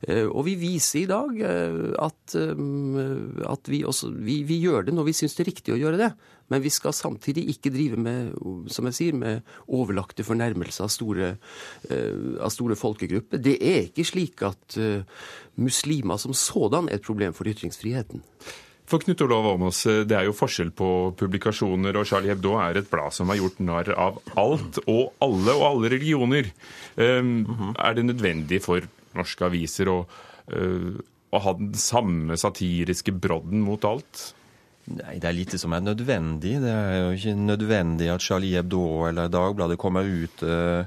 Eh, 0.07 0.25
og 0.25 0.45
vi 0.47 0.55
viser 0.59 1.03
i 1.03 1.09
dag 1.09 1.39
eh, 1.45 1.79
at, 1.99 2.35
eh, 2.39 3.45
at 3.49 3.71
vi, 3.71 3.83
også, 3.87 4.11
vi, 4.15 4.41
vi 4.47 4.59
gjør 4.63 4.87
det 4.87 4.95
når 4.97 5.09
vi 5.09 5.17
syns 5.21 5.37
det 5.37 5.45
er 5.45 5.51
riktig 5.51 5.75
å 5.75 5.79
gjøre 5.79 6.01
det. 6.01 6.11
Men 6.49 6.63
vi 6.63 6.71
skal 6.73 6.95
samtidig 6.97 7.43
ikke 7.51 7.69
drive 7.69 7.97
med 8.01 8.31
som 8.73 8.87
jeg 8.89 8.95
sier, 8.97 9.17
med 9.17 9.45
overlagte 9.69 10.25
fornærmelser 10.25 10.87
av 10.87 10.89
store, 10.89 11.27
av 12.41 12.49
store 12.49 12.73
folkegrupper. 12.79 13.37
Det 13.37 13.53
er 13.61 13.83
ikke 13.83 14.07
slik 14.09 14.41
at 14.47 14.79
muslimer 15.61 16.17
som 16.17 16.33
sådan 16.33 16.89
er 16.89 16.97
et 16.97 17.05
problem 17.05 17.37
for 17.37 17.45
ytringsfriheten. 17.53 18.23
For 18.89 19.03
Knut 19.03 19.21
Olav 19.21 19.45
Åmås, 19.45 19.83
det 20.09 20.15
er 20.17 20.25
jo 20.25 20.33
forskjell 20.33 20.71
på 20.73 20.87
publikasjoner, 21.19 21.93
og 21.99 22.07
Charlie 22.09 22.31
Hebdo 22.33 22.55
er 22.57 22.79
et 22.79 22.87
blad 22.89 23.13
som 23.13 23.29
har 23.29 23.37
gjort 23.37 23.59
narr 23.61 23.91
av 23.93 24.17
alt 24.33 24.79
og 24.87 25.11
alle 25.21 25.53
og 25.53 25.65
alle 25.67 25.91
religioner. 25.93 26.49
Um, 26.95 27.05
mm 27.05 27.45
-hmm. 27.45 27.75
Er 27.77 27.93
det 27.93 28.05
nødvendig 28.05 28.61
for 28.63 28.81
norske 29.13 29.45
aviser 29.45 29.85
å, 29.85 30.05
uh, 30.53 30.97
å 31.31 31.39
ha 31.39 31.53
den 31.53 31.73
samme 31.73 32.37
satiriske 32.37 33.11
brodden 33.11 33.61
mot 33.61 33.85
alt? 33.85 34.33
Nei, 34.87 35.19
det 35.19 35.29
er 35.29 35.37
lite 35.37 35.57
som 35.57 35.73
er 35.73 35.81
nødvendig. 35.81 36.59
Det 36.61 36.73
er 36.73 36.97
jo 36.97 37.11
ikke 37.11 37.35
nødvendig 37.35 38.09
at 38.09 38.21
Charlie 38.21 38.55
Hebdo 38.55 39.05
eller 39.07 39.27
Dagbladet 39.27 39.77
kommer 39.77 40.01
ut 40.01 40.43
uh, 40.43 40.83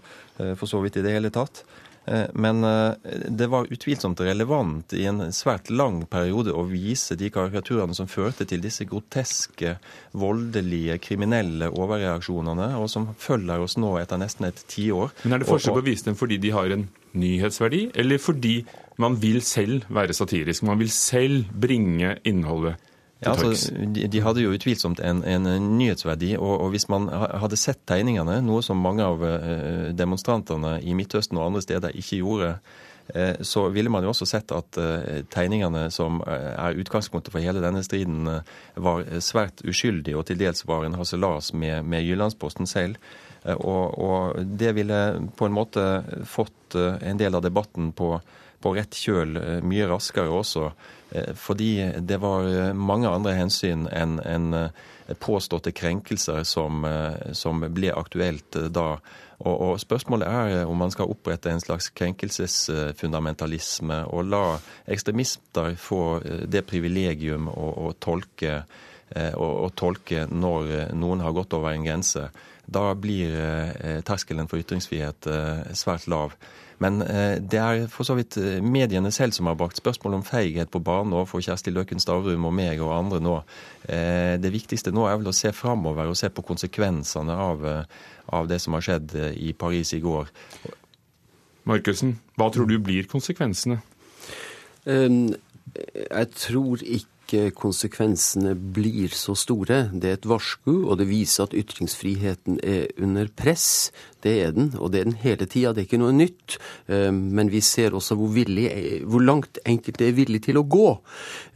for 0.56 0.66
så 0.66 0.82
vidt 0.82 0.96
i 0.96 1.02
det 1.02 1.12
hele 1.12 1.30
tatt. 1.30 1.64
Eh, 2.04 2.26
men 2.34 2.64
eh, 2.64 2.92
det 3.28 3.46
var 3.46 3.68
utvilsomt 3.70 4.20
relevant 4.20 4.94
i 4.96 5.04
en 5.06 5.22
svært 5.34 5.70
lang 5.70 6.02
periode 6.10 6.54
å 6.54 6.64
vise 6.66 7.16
de 7.18 7.30
karikaturene 7.32 7.94
som 7.94 8.10
førte 8.10 8.46
til 8.48 8.62
disse 8.64 8.86
groteske, 8.90 9.76
voldelige, 10.18 10.98
kriminelle 11.02 11.70
overreaksjonene, 11.70 12.72
og 12.80 12.90
som 12.90 13.12
følger 13.18 13.62
oss 13.62 13.78
nå 13.78 13.94
etter 14.00 14.20
nesten 14.20 14.50
et 14.50 14.64
tiår. 14.72 15.14
Men 15.22 15.36
er 15.36 15.44
det 15.44 15.50
forskjell 15.50 15.78
på 15.78 15.84
å 15.84 15.90
vise 15.92 16.08
dem 16.10 16.18
fordi 16.18 16.40
de 16.42 16.54
har 16.54 16.74
en 16.74 16.88
nyhetsverdi, 17.18 17.84
eller 18.02 18.22
fordi 18.22 18.62
man 19.02 19.18
vil 19.22 19.42
selv 19.46 19.86
være 19.92 20.16
satirisk? 20.16 20.66
Man 20.66 20.80
vil 20.82 20.90
selv 20.92 21.52
bringe 21.54 22.16
innholdet 22.28 22.80
ja, 23.22 23.32
altså, 23.36 23.74
de, 23.74 24.06
de, 24.10 24.20
hadde 24.22 24.42
jo 24.42 24.52
utvilsomt 24.56 25.00
en, 25.04 25.22
en 25.22 25.46
nyhetsverdi. 25.78 26.34
Og, 26.40 26.54
og, 26.56 26.70
hvis 26.74 26.88
man 26.90 27.06
hadde 27.08 27.58
sett 27.60 27.84
tegningene, 27.86 28.40
noe 28.42 28.62
som 28.66 28.80
mange 28.82 29.04
av 29.06 29.22
eh, 29.26 29.90
demonstrantene 29.94 30.78
i 30.82 30.94
Midtøsten 30.98 31.38
og 31.38 31.46
andre 31.46 31.62
steder 31.62 31.94
ikke 31.98 32.18
gjorde, 32.18 32.48
eh, 33.14 33.38
så 33.46 33.68
ville 33.74 33.92
man 33.94 34.02
jo 34.02 34.10
også 34.10 34.26
sett 34.26 34.54
at 34.56 34.78
eh, 34.82 35.22
tegningene 35.30 35.84
som 35.94 36.18
er 36.26 36.80
utgangspunktet 36.82 37.34
for 37.34 37.44
hele 37.44 37.62
denne 37.62 37.84
striden, 37.86 38.26
var 38.74 39.06
svært 39.22 39.62
uskyldige 39.68 40.18
og 40.18 40.26
til 40.26 40.40
dels 40.40 40.66
var 40.66 40.86
en 40.86 40.98
harselas 40.98 41.52
med, 41.54 41.86
med 41.86 42.02
Jyllandsposten 42.02 42.66
selv. 42.66 42.98
Og, 43.42 43.98
og, 43.98 44.42
det 44.58 44.70
ville 44.76 44.98
på 45.34 45.46
en 45.48 45.54
måte 45.54 45.84
fått 46.30 46.76
en 46.78 47.18
del 47.18 47.34
av 47.34 47.42
debatten 47.42 47.88
på, 47.90 48.14
på 48.62 48.74
rett 48.76 48.94
kjøl 48.94 49.34
mye 49.66 49.88
raskere 49.90 50.30
også. 50.30 50.68
Eh, 51.12 51.34
fordi 51.34 51.92
det 51.98 52.16
var 52.16 52.46
eh, 52.48 52.72
mange 52.72 53.08
andre 53.08 53.32
hensyn 53.36 53.88
enn 53.92 54.16
en 54.24 54.54
eh, 54.56 54.70
påståtte 55.20 55.72
krenkelser 55.76 56.40
som, 56.48 56.86
som, 57.36 57.60
ble 57.74 57.90
aktuelt 57.92 58.56
da. 58.72 58.96
Og, 59.42 59.60
og, 59.60 59.80
Spørsmålet 59.82 60.28
er 60.28 60.66
om 60.70 60.78
man 60.78 60.90
skal 60.94 61.10
opprette 61.12 61.50
en 61.50 61.60
slags 61.60 61.90
krenkelsesfundamentalisme 61.98 64.04
og 64.08 64.24
la 64.30 64.58
ekstremister 64.86 65.74
få 65.76 66.20
det 66.48 66.62
privilegium 66.70 67.48
å, 67.50 67.66
å 67.82 67.92
tolke, 68.00 68.62
å, 69.12 69.46
å 69.66 69.68
tolke 69.76 70.26
når 70.30 70.94
noen 70.96 71.20
har 71.26 71.32
gått 71.36 71.52
over 71.58 71.72
en 71.74 71.84
grense. 71.84 72.30
Da 72.72 72.92
blir 72.96 74.02
terskelen 74.08 74.48
for 74.50 74.62
ytringsfrihet 74.62 75.28
svært 75.76 76.08
lav. 76.10 76.36
Men 76.82 77.02
eh, 77.02 77.36
det 77.38 77.60
er 77.60 77.84
for 77.92 78.06
så 78.06 78.16
vidt 78.18 78.36
eh, 78.40 78.58
mediene 78.64 79.12
selv 79.14 79.34
som 79.36 79.46
har 79.46 79.58
brakt 79.58 79.78
spørsmål 79.78 80.18
om 80.18 80.24
feighet 80.26 80.70
på 80.72 80.80
bane 80.82 81.14
overfor 81.14 81.42
Kjersti 81.44 81.72
Løken 81.74 82.02
Stavrum 82.02 82.48
og 82.48 82.54
meg 82.56 82.82
og 82.82 82.94
andre 82.96 83.20
nå. 83.22 83.36
Eh, 83.86 84.34
det 84.42 84.52
viktigste 84.54 84.94
nå 84.94 85.06
er 85.06 85.20
vel 85.20 85.30
å 85.30 85.36
se 85.36 85.52
framover 85.54 86.10
og 86.10 86.18
se 86.18 86.30
på 86.32 86.44
konsekvensene 86.48 87.36
av, 87.46 87.66
av 88.34 88.50
det 88.50 88.58
som 88.64 88.74
har 88.76 88.86
skjedd 88.88 89.14
i 89.36 89.52
Paris 89.58 89.94
i 89.94 90.02
går. 90.02 90.32
Markussen, 91.70 92.16
hva 92.40 92.50
tror 92.50 92.66
du 92.66 92.78
blir 92.82 93.06
konsekvensene? 93.10 93.78
Um, 94.82 95.28
jeg 95.94 96.30
tror 96.34 96.82
ikke 96.82 97.11
ikke 97.32 97.54
konsekvensene 97.56 98.52
blir 98.54 99.12
så 99.16 99.34
store. 99.38 99.86
Det 99.92 100.10
er 100.10 100.18
et 100.18 100.28
varsku, 100.28 100.84
og 100.84 100.98
det 101.00 101.08
viser 101.08 101.46
at 101.46 101.56
ytringsfriheten 101.56 102.60
er 102.62 102.92
under 103.00 103.30
press. 103.36 103.90
Det 104.22 104.34
er 104.44 104.52
den, 104.52 104.72
og 104.78 104.92
det 104.92 105.00
er 105.00 105.08
den 105.08 105.18
hele 105.22 105.46
tida. 105.46 105.72
Det 105.72 105.82
er 105.82 105.88
ikke 105.88 106.02
noe 106.02 106.12
nytt. 106.12 106.58
Ehm, 106.88 107.32
men 107.32 107.50
vi 107.50 107.60
ser 107.64 107.96
også 107.96 108.16
hvor, 108.18 108.32
villig, 108.34 108.68
hvor 109.08 109.24
langt 109.24 109.58
enkelte 109.66 110.08
er 110.08 110.16
villig 110.16 110.42
til 110.44 110.60
å 110.60 110.66
gå. 110.68 110.88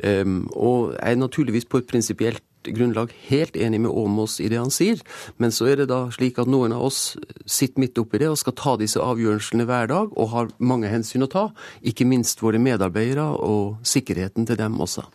Ehm, 0.03 0.47
og 0.57 0.97
jeg 0.97 1.13
er 1.13 1.21
naturligvis 1.21 1.69
på 1.69 1.83
et 1.83 1.91
prinsipielt 1.91 2.43
grunnlag 2.67 3.13
helt 3.29 3.55
enig 3.55 3.79
med 3.85 3.93
Åmås 3.95 4.41
i 4.43 4.49
det 4.51 4.59
han 4.59 4.73
sier, 4.75 4.99
men 5.39 5.53
så 5.55 5.69
er 5.71 5.77
det 5.79 5.85
da 5.93 6.09
slik 6.11 6.41
at 6.43 6.51
noen 6.51 6.75
av 6.75 6.89
oss 6.89 7.15
sitter 7.47 7.79
midt 7.85 8.01
oppi 8.03 8.19
det 8.19 8.33
og 8.33 8.41
skal 8.41 8.57
ta 8.59 8.75
disse 8.81 8.99
avgjørelsene 8.99 9.69
hver 9.69 9.87
dag, 9.93 10.11
og 10.11 10.33
har 10.33 10.51
mange 10.59 10.91
hensyn 10.91 11.23
å 11.23 11.31
ta. 11.31 11.45
Ikke 11.87 12.09
minst 12.09 12.43
våre 12.43 12.59
medarbeidere 12.59 13.29
og 13.39 13.87
sikkerheten 13.87 14.51
til 14.51 14.59
dem 14.59 14.81
også. 14.83 15.07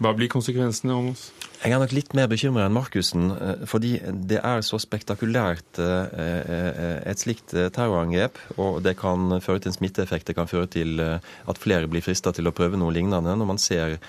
Hva 0.00 0.14
blir 0.16 0.30
konsekvensene, 0.32 0.94
Åmås? 0.96 1.26
Jeg 1.60 1.74
er 1.76 1.80
nok 1.82 1.92
litt 1.92 2.14
mer 2.16 2.28
bekymra 2.30 2.64
enn 2.64 2.72
Markussen, 2.72 3.26
eh, 3.36 3.66
fordi 3.68 3.98
det 4.30 4.38
er 4.40 4.62
så 4.64 4.78
spektakulært 4.80 5.76
eh, 5.76 6.14
eh, 6.16 6.94
et 7.10 7.20
slikt 7.20 7.52
terrorangrep. 7.52 8.40
Og 8.56 8.80
det 8.86 8.94
kan 8.96 9.36
føre 9.44 9.60
til 9.60 9.74
en 9.74 9.76
smitteeffekt. 9.76 10.30
Det 10.30 10.38
kan 10.38 10.48
føre 10.48 10.70
til 10.72 11.04
at 11.04 11.60
flere 11.60 11.90
blir 11.90 12.04
frista 12.04 12.32
til 12.32 12.48
å 12.48 12.54
prøve 12.56 12.80
noe 12.80 12.96
lignende. 12.96 13.36
Når 13.36 13.52
man 13.52 13.60
ser 13.60 14.00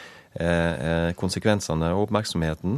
konsekvensene 1.20 1.90
og 1.92 2.06
oppmerksomheten. 2.06 2.78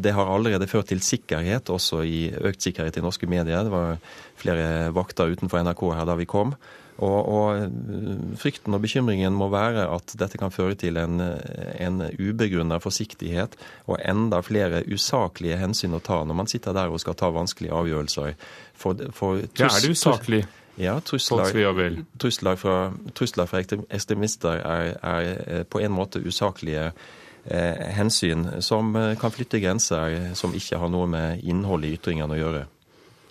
Det 0.00 0.12
har 0.16 0.30
allerede 0.32 0.64
ført 0.72 0.88
til 0.88 1.02
sikkerhet, 1.04 1.68
også 1.68 2.00
i 2.00 2.30
økt 2.32 2.64
sikkerhet 2.64 2.96
i 2.96 3.02
norske 3.04 3.28
medier. 3.28 3.66
Det 3.66 3.74
var 3.74 3.98
flere 4.40 4.88
vakter 4.96 5.34
utenfor 5.36 5.60
NRK 5.68 5.82
her 5.98 6.08
da 6.08 6.16
vi 6.16 6.24
kom. 6.24 6.54
Og, 6.98 7.28
og, 7.30 8.36
frykten 8.42 8.74
og 8.74 8.82
bekymringen 8.82 9.34
må 9.38 9.46
være 9.52 9.84
at 9.94 10.14
dette 10.18 10.38
kan 10.40 10.50
føre 10.50 10.74
til 10.78 10.98
en, 10.98 11.20
en 11.22 12.00
ubegrunna 12.18 12.80
forsiktighet 12.82 13.54
og 13.86 14.00
enda 14.02 14.40
flere 14.42 14.82
usaklige 14.90 15.60
hensyn 15.60 15.94
å 15.94 16.02
ta 16.02 16.24
når 16.26 16.40
man 16.40 16.50
sitter 16.50 16.74
der 16.74 16.90
og 16.90 16.98
skal 17.02 17.14
ta 17.18 17.30
vanskelige 17.34 17.74
avgjørelser. 17.74 18.34
For, 18.74 19.04
for 19.14 19.38
ja, 19.38 19.68
er 19.70 19.84
det 19.84 19.92
usaklig? 19.94 20.42
Ja, 20.78 20.96
trusler, 21.02 21.54
trusler, 22.22 22.58
fra, 22.58 22.74
trusler 23.18 23.48
fra 23.50 23.62
ekstremister 23.62 24.60
er, 24.62 24.92
er, 25.02 25.64
på 25.70 25.80
en 25.82 25.94
måte 25.94 26.22
usaklige 26.22 26.92
eh, 26.92 27.80
hensyn 27.96 28.46
som 28.62 28.94
kan 29.18 29.34
flytte 29.34 29.58
grenser 29.62 30.36
som 30.38 30.54
ikke 30.54 30.78
har 30.78 30.92
noe 30.94 31.10
med 31.10 31.42
innholdet 31.42 31.90
i 31.90 31.98
ytringene 31.98 32.38
å 32.38 32.38
gjøre. 32.38 32.62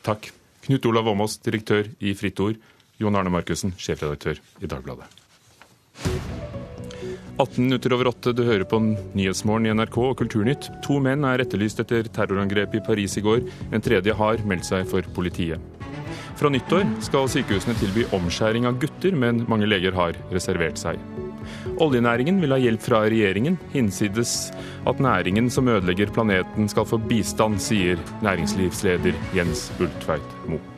Takk. 0.07 0.31
Knut 0.67 0.89
Olav 0.91 1.07
Åmås, 1.07 1.37
direktør 1.43 1.87
i 2.03 2.11
Fritt 2.19 2.43
Ord. 2.43 2.59
Jon 2.97 3.15
Arne 3.15 3.31
Markussen, 3.33 3.73
sjefredaktør 3.77 4.41
i 4.61 4.69
Dagbladet. 4.69 5.05
18 7.37 7.61
minutter 7.61 7.93
over 7.93 8.09
åtte, 8.09 8.33
du 8.33 8.41
hører 8.47 8.65
på 8.65 8.79
Nyhetsmorgen 8.81 9.67
i 9.69 9.73
NRK 9.77 9.97
og 10.01 10.15
Kulturnytt. 10.17 10.71
To 10.87 10.97
menn 11.03 11.25
er 11.29 11.43
etterlyst 11.43 11.83
etter 11.83 12.09
terrorangrepet 12.09 12.79
i 12.79 12.85
Paris 12.85 13.17
i 13.19 13.25
går. 13.25 13.43
En 13.69 13.83
tredje 13.85 14.15
har 14.17 14.41
meldt 14.49 14.65
seg 14.65 14.87
for 14.89 15.05
politiet. 15.13 15.61
Fra 16.37 16.49
nyttår 16.53 16.85
skal 17.05 17.29
sykehusene 17.29 17.77
tilby 17.77 18.05
omskjæring 18.13 18.65
av 18.69 18.77
gutter, 18.81 19.13
men 19.13 19.43
mange 19.49 19.69
leger 19.69 19.93
har 19.97 20.17
reservert 20.33 20.81
seg. 20.81 20.97
Oljenæringen 21.81 22.41
vil 22.41 22.53
ha 22.53 22.59
hjelp 22.61 22.83
fra 22.83 23.03
regjeringen, 23.05 23.57
hinsides 23.73 24.49
at 24.89 25.01
næringen 25.03 25.51
som 25.53 25.69
ødelegger 25.69 26.13
planeten 26.13 26.69
skal 26.69 26.89
få 26.89 27.01
bistand, 27.09 27.61
sier 27.61 28.01
næringslivsleder 28.25 29.17
Jens 29.37 29.69
Bultveit 29.77 30.35
Moe. 30.49 30.76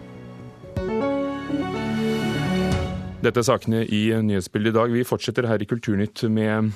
Dette 3.20 3.42
er 3.42 3.44
sakene 3.44 3.82
i 3.84 4.06
nyhetsbildet 4.24 4.72
i 4.72 4.76
dag. 4.78 4.94
Vi 4.96 5.04
fortsetter 5.04 5.44
her 5.50 5.60
i 5.60 5.66
Kulturnytt 5.68 6.22
med 6.32 6.70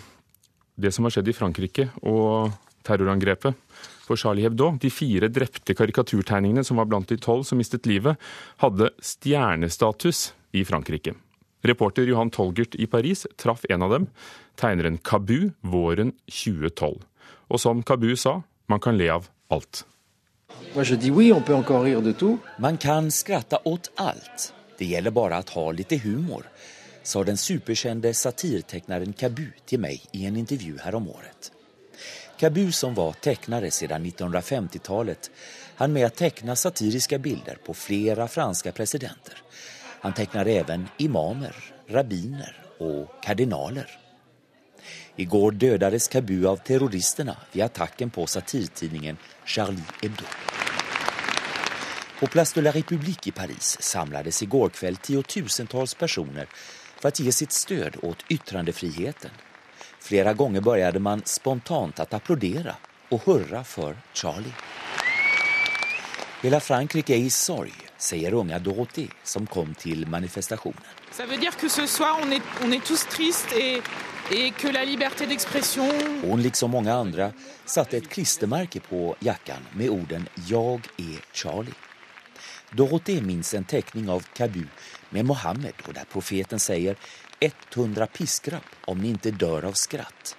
det 0.75 0.89
som 0.91 1.05
har 1.07 1.13
skjedd 1.15 1.29
i 1.31 1.35
Frankrike 1.37 1.85
og 2.03 2.51
terrorangrepet 2.83 3.55
for 4.03 4.19
Charlie 4.19 4.43
Hebdo. 4.43 4.73
De 4.75 4.89
fire 4.91 5.29
drepte 5.31 5.71
karikaturtegningene 5.71 6.65
som 6.67 6.81
var 6.81 6.89
blant 6.91 7.07
de 7.07 7.15
tolv 7.15 7.45
som 7.47 7.61
mistet 7.61 7.87
livet, 7.87 8.19
hadde 8.59 8.89
stjernestatus 8.99 10.33
i 10.51 10.65
Frankrike. 10.67 11.13
Reporter 11.63 12.09
Johan 12.11 12.31
Tolgert 12.35 12.75
i 12.75 12.89
Paris 12.91 13.23
traff 13.39 13.63
en 13.71 13.85
av 13.87 13.93
dem, 13.95 14.07
tegneren 14.59 14.97
Kabu, 14.99 15.53
våren 15.63 16.11
2012. 16.27 16.97
Og 17.55 17.61
som 17.63 17.85
Kabu 17.87 18.09
sa, 18.19 18.41
man 18.67 18.83
kan 18.83 18.99
le 18.99 19.07
av 19.15 19.31
alt. 19.47 19.85
Man 22.59 22.81
kan 22.83 23.09
skratte 23.15 23.61
åt 23.63 23.89
alt. 23.95 24.51
Det 24.77 24.85
gäller 24.85 25.11
bara 25.11 25.37
att 25.37 25.49
ha 25.49 25.71
lite 25.71 25.97
humor, 25.97 26.49
sa 27.03 27.23
den 27.23 27.37
superkände 27.37 28.13
satirtecknaren 28.13 29.13
Cabu 29.13 29.47
till 29.65 29.79
mig 29.79 30.01
i 30.11 30.25
en 30.25 30.37
intervju 30.37 30.77
häromåret. 30.79 31.51
Cabu 32.37 32.71
som 32.71 32.93
var 32.93 33.13
tecknare 33.13 33.71
sedan 33.71 34.05
1950-talet 34.05 35.31
han 35.75 35.93
med 35.93 36.05
att 36.05 36.15
teckna 36.15 36.55
satiriska 36.55 37.17
bilder 37.17 37.57
på 37.65 37.73
flera 37.73 38.27
franska 38.27 38.71
presidenter. 38.71 39.41
Han 39.99 40.13
tecknar 40.13 40.45
även 40.45 40.87
imamer, 40.97 41.55
rabbiner 41.87 42.65
och 42.77 43.23
kardinaler. 43.23 43.99
Igår 45.15 45.51
dödades 45.51 46.07
Cabu 46.07 46.47
av 46.47 46.57
terroristerna 46.57 47.37
vid 47.51 47.63
attacken 47.63 48.09
på 48.09 48.27
satirtidningen 48.27 49.17
Charlie 49.45 49.83
Hebdo. 50.01 50.23
På 52.23 52.27
Place 52.27 52.55
de 52.55 52.61
la 52.61 52.71
République 52.71 53.27
i 53.27 53.31
Paris 53.31 53.77
samlades 53.81 54.43
i 54.43 54.45
går 54.45 54.69
kveld 54.69 55.01
tiotusentals 55.03 55.93
personer 55.99 56.47
for 57.01 57.09
å 57.09 57.25
gi 57.25 57.33
sitt 57.35 57.51
støtte 57.51 57.99
åt 58.07 58.23
yttrandefriheten. 58.31 59.33
Flere 59.99 60.31
ganger 60.39 60.63
begynte 60.63 61.01
man 61.03 61.25
spontant 61.27 61.99
å 61.99 62.07
applaudere 62.07 62.77
og 63.11 63.27
hurra 63.27 63.65
for 63.67 63.99
Charlie. 64.15 64.55
Hele 66.45 66.63
Frankrike 66.63 67.11
er 67.11 67.27
i 67.27 67.35
sorg, 67.41 67.75
sier 67.99 68.39
unge 68.39 68.63
Dorothy, 68.63 69.09
som 69.27 69.43
kom 69.43 69.75
til 69.75 70.07
manifestasjonen. 70.07 70.79
Ça 71.11 71.25
veut 71.27 71.35
dire 71.35 71.57
que 71.59 71.67
ce 71.67 71.85
soir 71.85 72.23
on 72.23 72.31
est, 72.31 72.43
on 72.63 72.71
est 72.71 72.85
tous 72.87 73.03
tristes 73.09 73.51
et, 73.51 73.83
et 74.31 74.51
que 74.51 74.69
la 74.69 74.85
liberté 74.85 75.27
d'expression... 75.27 75.91
Hon 76.23 76.39
liksom 76.39 76.71
mange 76.71 76.87
andre, 76.95 77.33
satte 77.65 77.99
et 77.99 78.07
klistremerke 78.07 78.79
på 78.79 79.09
jakken 79.19 79.73
med 79.75 79.89
orden 79.89 80.29
Jag 80.47 80.87
er 80.97 81.19
Charlie. 81.33 81.75
Dorothée 82.75 83.21
minns 83.21 83.53
en 83.53 83.63
teckning 83.63 84.09
av 84.09 84.19
Kabu 84.33 84.65
med 85.09 85.25
Mohammed 85.25 85.73
och 85.87 85.93
där 85.93 86.05
profeten 86.11 86.59
säger 86.59 86.95
100 87.75 88.07
piskrapp 88.07 88.65
om 88.85 88.97
ni 88.99 89.09
inte 89.09 89.31
dör 89.31 89.65
av 89.65 89.73
skratt. 89.73 90.35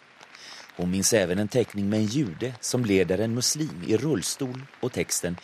Hon 0.76 0.90
minns 0.90 1.12
även 1.12 1.38
en 1.38 1.48
teckning 1.48 1.88
med 1.88 1.98
en 1.98 2.06
jude 2.06 2.54
som 2.60 2.84
leder 2.84 3.18
en 3.18 3.34
muslim 3.34 3.84
i 3.86 3.96
rullstol 3.96 4.62
och 4.80 4.92
texten 4.92 5.36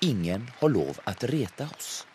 Ingen 0.00 0.50
har 0.58 0.68
lov 0.68 0.98
att 1.04 1.24
reta 1.24 1.64
oss. 1.64 2.07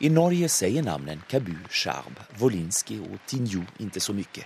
I 0.00 0.08
Norge 0.10 0.48
säger 0.48 0.82
namnen 0.82 1.22
Cabu, 1.28 1.54
Charb, 1.70 2.20
Wolinski 2.38 2.98
och 2.98 3.26
Tinju 3.26 3.62
inte 3.78 4.00
så 4.00 4.12
mycket. 4.12 4.44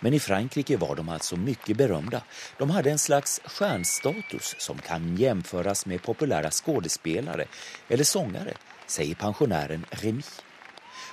Men 0.00 0.14
i 0.14 0.20
Frankrike 0.20 0.76
var 0.76 0.96
de 0.96 1.08
alltså 1.08 1.36
mycket 1.36 1.76
berömda. 1.76 2.22
De 2.58 2.70
hade 2.70 2.90
en 2.90 2.98
slags 2.98 3.40
stjärnstatus 3.44 4.54
som 4.58 4.78
kan 4.78 5.16
jämföras 5.16 5.86
med 5.86 6.02
populära 6.02 6.50
skådespelare 6.50 7.44
eller 7.88 8.04
sångare, 8.04 8.54
säger 8.86 9.14
pensionären 9.14 9.86
Remy. 9.90 10.22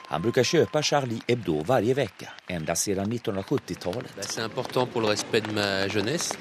Han 0.07 0.21
brukar 0.21 0.43
köpa 0.43 0.81
Charlie 0.81 1.21
Hebdo 1.27 1.63
varje 1.63 1.93
vecka, 1.93 2.29
ända 2.47 2.75
sedan 2.75 3.11
1970-talet. 3.13 4.11
Det 4.15 4.41
är 4.41 4.45
important 4.45 4.93
för 4.93 5.01
respekt 5.01 5.47
de 5.47 5.53
min 5.53 5.89
jeunesse. 5.89 6.35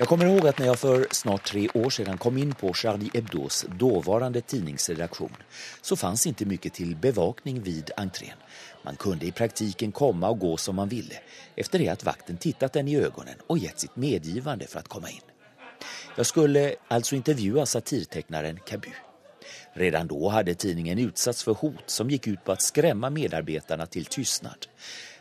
Jag 0.00 0.08
kommer 0.08 0.26
ihåg 0.26 0.46
att 0.46 0.58
när 0.58 0.66
jag 0.66 0.78
för 0.78 1.06
snart 1.10 1.44
tre 1.44 1.68
år 1.74 1.90
sedan 1.90 2.18
kom 2.18 2.38
in 2.38 2.54
på 2.54 2.74
Charlie 2.74 3.10
Hebdos 3.14 3.66
dåvarande 3.78 4.40
tidningsredaktion 4.40 5.36
så 5.80 5.96
fanns 5.96 6.26
inte 6.26 6.44
mycket 6.44 6.74
till 6.74 6.96
bevakning 6.96 7.62
vid 7.62 7.90
entrén. 7.96 8.36
Man 8.82 8.96
kunde 8.96 9.26
i 9.26 9.32
praktiken 9.32 9.92
komma 9.92 10.28
och 10.28 10.38
gå 10.38 10.56
som 10.56 10.76
man 10.76 10.88
ville 10.88 11.14
efter 11.56 11.78
det 11.78 11.88
att 11.88 12.04
vakten 12.04 12.36
tittat 12.36 12.76
en 12.76 12.88
i 12.88 12.96
ögonen 12.96 13.34
och 13.46 13.58
gett 13.58 13.80
sitt 13.80 13.96
medgivande 13.96 14.66
för 14.66 14.78
att 14.78 14.88
komma 14.88 15.10
in. 15.10 15.20
Jag 16.16 16.26
skulle 16.26 16.74
alltså 16.88 17.16
intervjua 17.16 17.66
satirtecknaren 17.66 18.58
Cabu. 18.66 18.90
Redan 19.72 20.06
då 20.06 20.28
hade 20.28 20.54
tidningen 20.54 20.98
utsatts 20.98 21.44
för 21.44 21.54
hot 21.54 21.84
som 21.86 22.10
gick 22.10 22.26
ut 22.26 22.44
på 22.44 22.52
att 22.52 22.62
skrämma 22.62 23.10
medarbetarna 23.10 23.86
till 23.86 24.04
tystnad. 24.04 24.66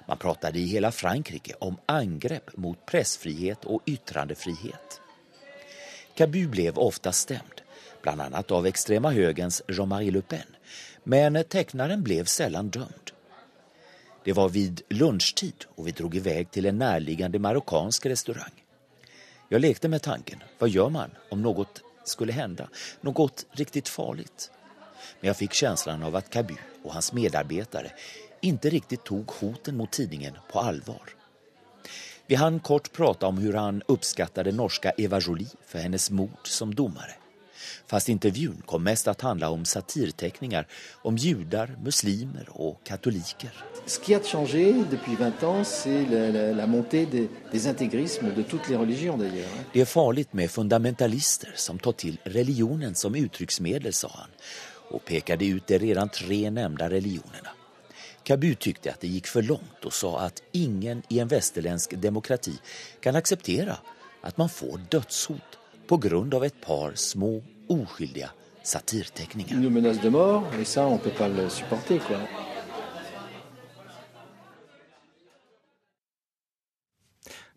Man 0.10 0.18
pratade 0.18 0.60
i 0.60 0.66
hela 0.66 0.92
Frankrike 0.92 1.54
om 1.60 1.78
angrepp 1.86 2.58
mot 2.58 2.86
pressfrihet 2.86 3.66
och 3.66 3.82
yttrandefrihet. 3.86 5.02
Cabu 6.16 6.48
blev 6.48 6.78
ofta 6.78 7.12
stämd, 7.12 7.62
bland 8.02 8.22
annat 8.22 8.52
av 8.52 8.66
extrema 8.66 9.12
högens 9.12 9.62
Jean-Marie 9.68 10.12
Le 10.12 10.22
Pen, 10.22 10.56
men 11.04 11.44
tecknaren 11.44 12.04
blev 12.04 12.26
sällan 12.26 12.70
dömd. 12.70 13.12
Det 14.24 14.34
var 14.34 14.50
vid 14.50 14.82
lunchtid 14.90 15.66
och 15.76 15.88
vi 15.88 15.92
drog 15.92 16.16
iväg 16.16 16.52
till 16.52 16.66
en 16.66 16.78
närliggande 16.78 17.40
marockansk 17.40 18.06
restaurang. 18.06 18.64
Jag 19.50 19.62
lekte 19.62 19.88
med 19.88 20.02
tanken, 20.02 20.44
vad 20.60 20.70
gör 20.70 20.90
man 20.90 21.10
om 21.30 21.42
något 21.42 21.82
skulle 22.04 22.32
hända, 22.32 22.70
något 23.02 23.46
riktigt 23.52 23.90
farligt? 23.90 24.52
Men 25.20 25.28
jag 25.28 25.38
fick 25.38 25.54
känslan 25.54 26.04
av 26.04 26.16
att 26.16 26.30
Cabu 26.30 26.56
och 26.84 26.94
hans 26.94 27.14
medarbetare 27.14 27.92
inte 28.42 28.70
riktigt 28.70 29.04
tog 29.04 29.32
hoten 29.32 29.78
mot 29.78 29.92
tidningen 29.92 30.34
på 30.52 30.60
allvar. 30.60 31.10
Vi 32.28 32.36
hann 32.36 32.60
kort 32.60 32.92
prata 32.92 33.28
om 33.28 33.38
hur 33.38 33.54
han 33.54 33.82
uppskattade 33.88 34.52
norska 34.52 34.92
Eva 34.98 35.20
Jolie 35.20 35.48
för 35.66 35.80
hennes 35.80 36.12
mod 36.12 36.38
som 36.44 36.76
domare. 36.76 37.16
Fast 37.88 38.10
intervjun 38.10 38.62
kom 38.66 38.84
mest 38.84 39.08
att 39.08 39.22
handla 39.22 39.50
om 39.50 39.66
satirteckningar 39.66 40.68
om 41.04 41.18
judar, 41.18 41.78
muslimer 41.84 42.48
och 42.50 42.84
katoliker. 42.84 43.52
Ce 43.86 44.02
qui 44.02 44.16
a 44.16 44.20
changé 44.24 44.74
depuis 44.92 45.16
20 45.18 45.44
ans, 45.44 45.68
c'est 45.68 46.10
la, 46.10 46.30
la, 46.32 46.54
la 46.54 46.68
montée 46.68 47.06
des, 47.06 47.28
des 47.52 47.68
intégrismes 47.68 48.34
de 48.36 48.44
toutes 48.44 48.70
les 48.70 48.78
religions 48.78 49.18
d'ailleurs. 49.18 49.66
Det 49.74 49.82
är 49.82 49.86
farligt 49.86 50.34
med 50.34 50.52
fundamentalister 50.52 51.52
som 51.56 51.80
tar 51.80 51.92
till 51.92 52.18
religionen 52.24 52.96
som 52.96 53.16
uttrycksmedel, 53.16 53.94
sa 53.94 54.12
han 54.14 54.30
och 54.90 55.06
pekade 55.06 55.46
ut 55.46 55.68
de 55.68 55.80
redan 55.80 56.10
tre 56.10 56.50
nämnda 56.50 56.90
religionerna. 56.90 57.50
Cabu 58.30 58.56
tyckte 58.56 58.92
att 58.92 59.02
det 59.02 59.08
gikk 59.08 59.28
for 59.28 59.42
langt 59.42 59.86
og 59.90 59.94
sa 59.94 60.10
at 60.22 60.44
ingen 60.54 61.00
i 61.10 61.18
en 61.20 61.28
västerländsk 61.28 61.96
demokrati 61.98 62.52
kan 63.02 63.16
akseptere 63.18 63.80
at 64.22 64.38
man 64.38 64.52
får 64.54 64.84
dødshot 64.94 65.58
på 65.90 65.98
grunn 65.98 66.30
av 66.38 66.46
et 66.46 66.60
par 66.62 66.94
små 66.94 67.40
uskyldige 67.74 68.30
satirteckningar. 68.62 69.58
Une 69.58 69.74
menace 69.74 69.98
de 70.04 70.10
mort, 70.14 70.46
et 70.62 70.68
ça 70.68 70.86
on 70.86 71.00
peut 71.00 71.18
pas 71.18 71.28
le 71.28 71.50
supporter 71.50 71.98
quoi. 71.98 72.22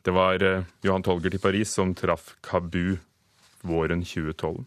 Det 0.02 0.10
var 0.10 0.42
eh, 0.42 0.64
Johan 0.82 1.02
Tolgert 1.02 1.34
i 1.34 1.38
Paris 1.38 1.68
som 1.68 1.94
traff 1.94 2.36
Kabu 2.40 2.96
våren 3.60 4.04
2012. 4.04 4.64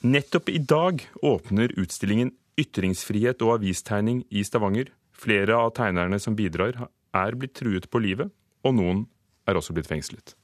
Nettopp 0.00 0.48
i 0.48 0.58
dag 0.58 1.08
åpner 1.22 1.74
utstillingen 1.78 2.30
ytringsfrihet 2.56 3.42
og 3.42 3.56
avistegning 3.58 4.22
i 4.30 4.44
Stavanger. 4.44 4.92
Flere 5.22 5.54
av 5.54 5.70
tegnerne 5.76 6.18
som 6.18 6.34
bidrar, 6.34 6.76
er 7.14 7.36
blitt 7.38 7.54
truet 7.54 7.88
på 7.90 8.00
livet, 8.02 8.32
og 8.66 8.74
noen 8.74 9.04
er 9.46 9.58
også 9.58 9.74
blitt 9.76 9.90
fengslet. 9.90 10.34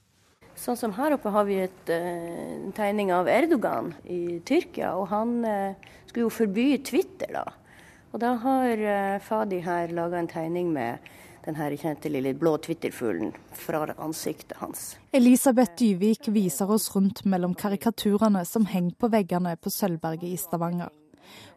Sånn 0.58 0.78
som 0.78 0.94
her 0.96 1.14
oppe 1.14 1.30
har 1.34 1.46
vi 1.46 1.60
et, 1.64 1.90
uh, 1.90 2.64
en 2.66 2.74
tegning 2.74 3.12
av 3.14 3.30
Erdogan 3.30 3.92
i 4.10 4.40
Tyrkia, 4.46 4.92
og 4.98 5.08
han 5.12 5.38
uh, 5.46 5.94
skulle 6.08 6.26
jo 6.26 6.34
forby 6.34 6.66
Twitter, 6.86 7.30
da. 7.34 7.44
Og 8.10 8.22
da 8.22 8.34
har 8.42 8.82
uh, 8.82 9.20
Fadi 9.22 9.60
her 9.62 9.94
laga 9.94 10.18
en 10.18 10.30
tegning 10.30 10.72
med 10.74 11.10
den 11.48 11.56
her 11.56 11.74
kjente 11.80 12.10
lille 12.12 12.34
blå 12.36 12.56
Twitter-fuglen 12.62 13.30
fra 13.56 13.86
ansiktet 13.96 14.58
hans. 14.60 14.96
Elisabeth 15.16 15.78
Dyvik 15.78 16.28
viser 16.34 16.70
oss 16.70 16.90
rundt 16.94 17.24
mellom 17.24 17.54
karikaturene 17.56 18.42
som 18.44 18.66
henger 18.68 18.98
på 18.98 19.10
veggene 19.14 19.54
på 19.56 19.72
Sølvberget 19.72 20.34
i 20.34 20.40
Stavanger. 20.40 20.90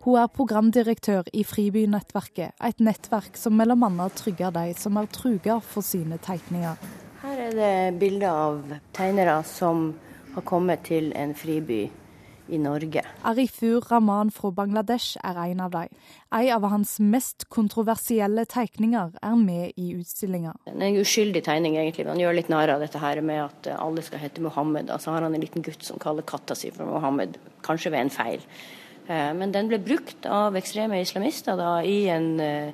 Hun 0.02 0.18
er 0.18 0.32
programdirektør 0.34 1.28
i 1.34 1.44
Fribynettverket, 1.46 2.56
et 2.58 2.80
nettverk 2.82 3.38
som 3.38 3.58
bl.a. 3.60 4.08
trygger 4.18 4.54
de 4.56 4.74
som 4.78 4.98
er 4.98 5.10
truga 5.14 5.60
for 5.62 5.86
sine 5.86 6.18
tegninger. 6.18 6.80
Her 7.22 7.42
er 7.48 7.58
det 7.58 8.00
bilder 8.02 8.32
av 8.32 8.78
tegnere 8.98 9.44
som 9.46 9.92
har 10.34 10.48
kommet 10.48 10.88
til 10.88 11.12
en 11.14 11.36
friby 11.38 11.84
i 12.52 12.58
Norge. 12.58 13.04
Arifur 13.24 13.86
Rahman 13.92 14.32
fra 14.32 14.52
Bangladesh 14.52 15.18
er 15.24 15.38
en 15.44 15.62
av 15.64 15.72
dem. 15.72 15.94
En 16.34 16.50
av 16.56 16.68
hans 16.72 16.98
mest 17.00 17.48
kontroversielle 17.50 18.46
tegninger 18.50 19.16
er 19.22 19.38
med 19.40 19.78
i 19.78 19.94
utstillinga. 19.96 20.56
En 20.74 21.00
uskyldig 21.00 21.44
tegning, 21.46 21.78
egentlig. 21.80 22.08
Han 22.10 22.20
gjør 22.20 22.38
litt 22.40 22.52
narr 22.52 22.74
av 22.76 22.84
dette 22.84 23.00
her 23.00 23.22
med 23.22 23.44
at 23.46 23.72
alle 23.78 24.04
skal 24.04 24.24
hete 24.24 24.44
Mohammed. 24.44 24.92
Og 24.92 25.02
så 25.02 25.16
har 25.16 25.28
han 25.28 25.36
en 25.36 25.46
liten 25.46 25.64
gutt 25.66 25.86
som 25.88 26.02
kaller 26.02 26.28
katta 26.28 26.58
si 26.58 26.74
for 26.76 26.90
Mohammed, 26.90 27.40
kanskje 27.66 27.94
ved 27.94 28.08
en 28.08 28.14
feil. 28.14 28.46
Eh, 29.08 29.34
men 29.34 29.54
den 29.54 29.70
ble 29.72 29.80
brukt 29.82 30.28
av 30.30 30.58
ekstreme 30.60 31.02
islamister 31.02 31.58
da, 31.60 31.78
i, 31.84 32.06
en, 32.12 32.34
eh, 32.40 32.74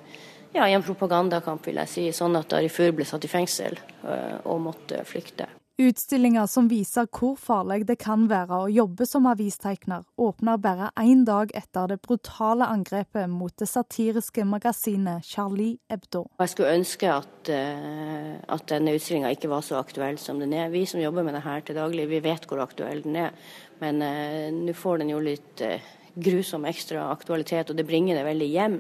ja, 0.54 0.68
i 0.68 0.74
en 0.76 0.86
propagandakamp, 0.86 1.66
vil 1.68 1.80
jeg 1.84 1.94
si, 1.94 2.10
sånn 2.16 2.38
at 2.40 2.52
Darifur 2.52 2.96
ble 2.96 3.08
satt 3.08 3.28
i 3.28 3.32
fengsel 3.32 3.78
eh, 3.78 4.36
og 4.44 4.68
måtte 4.70 5.06
flykte. 5.08 5.50
Utstillinga 5.78 6.48
som 6.50 6.66
viser 6.72 7.06
hvor 7.14 7.36
farlig 7.38 7.84
det 7.86 8.00
kan 8.02 8.24
være 8.26 8.64
å 8.64 8.70
jobbe 8.74 9.06
som 9.06 9.28
avistegner, 9.30 10.08
åpner 10.18 10.58
bare 10.58 10.88
én 10.98 11.22
dag 11.22 11.52
etter 11.54 11.92
det 11.92 12.00
brutale 12.02 12.66
angrepet 12.66 13.30
mot 13.30 13.54
det 13.62 13.68
satiriske 13.70 14.42
magasinet 14.50 15.22
Charlie 15.22 15.76
Hebdo. 15.86 16.24
Jeg 16.42 16.54
skulle 16.56 16.74
ønske 16.80 17.12
at, 17.14 17.52
at 17.54 18.66
denne 18.74 18.96
utstillinga 18.98 19.30
ikke 19.38 19.52
var 19.54 19.62
så 19.62 19.78
aktuell 19.78 20.18
som 20.18 20.42
den 20.42 20.58
er. 20.58 20.74
Vi 20.74 20.82
som 20.90 21.04
jobber 21.04 21.30
med 21.30 21.38
det 21.38 21.46
her 21.46 21.62
til 21.62 21.78
daglig, 21.78 22.10
vi 22.10 22.24
vet 22.26 22.50
hvor 22.50 22.66
aktuell 22.66 23.06
den 23.06 23.22
er. 23.28 23.38
Men 23.82 24.02
uh, 24.02 24.50
nå 24.54 24.74
får 24.74 25.04
den 25.04 25.14
jo 25.14 25.22
litt 25.22 25.62
uh, 25.62 25.78
grusom 26.24 26.68
ekstra 26.70 27.08
aktualitet, 27.12 27.72
og 27.72 27.78
det 27.78 27.88
bringer 27.88 28.18
det 28.18 28.28
veldig 28.28 28.52
hjem. 28.52 28.78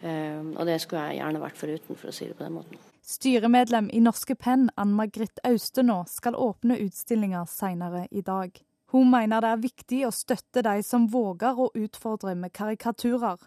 Uh, 0.00 0.56
og 0.56 0.64
det 0.68 0.78
skulle 0.80 1.02
jeg 1.10 1.20
gjerne 1.20 1.42
vært 1.42 1.60
foruten, 1.60 1.98
for 1.98 2.10
å 2.10 2.14
si 2.16 2.30
det 2.30 2.38
på 2.38 2.46
den 2.46 2.56
måten. 2.56 2.80
Styremedlem 3.10 3.88
i 3.92 4.00
Norske 4.04 4.36
Penn, 4.38 4.68
Ann 4.80 4.92
Margrit 4.96 5.40
Austenå, 5.44 6.04
skal 6.08 6.38
åpne 6.38 6.78
utstillinga 6.84 7.42
senere 7.50 8.06
i 8.10 8.22
dag. 8.24 8.54
Hun 8.90 9.10
mener 9.12 9.42
det 9.42 9.50
er 9.54 9.60
viktig 9.62 10.00
å 10.06 10.14
støtte 10.14 10.64
de 10.66 10.80
som 10.82 11.06
våger 11.10 11.58
å 11.62 11.68
utfordre 11.78 12.34
med 12.34 12.50
karikaturer, 12.56 13.38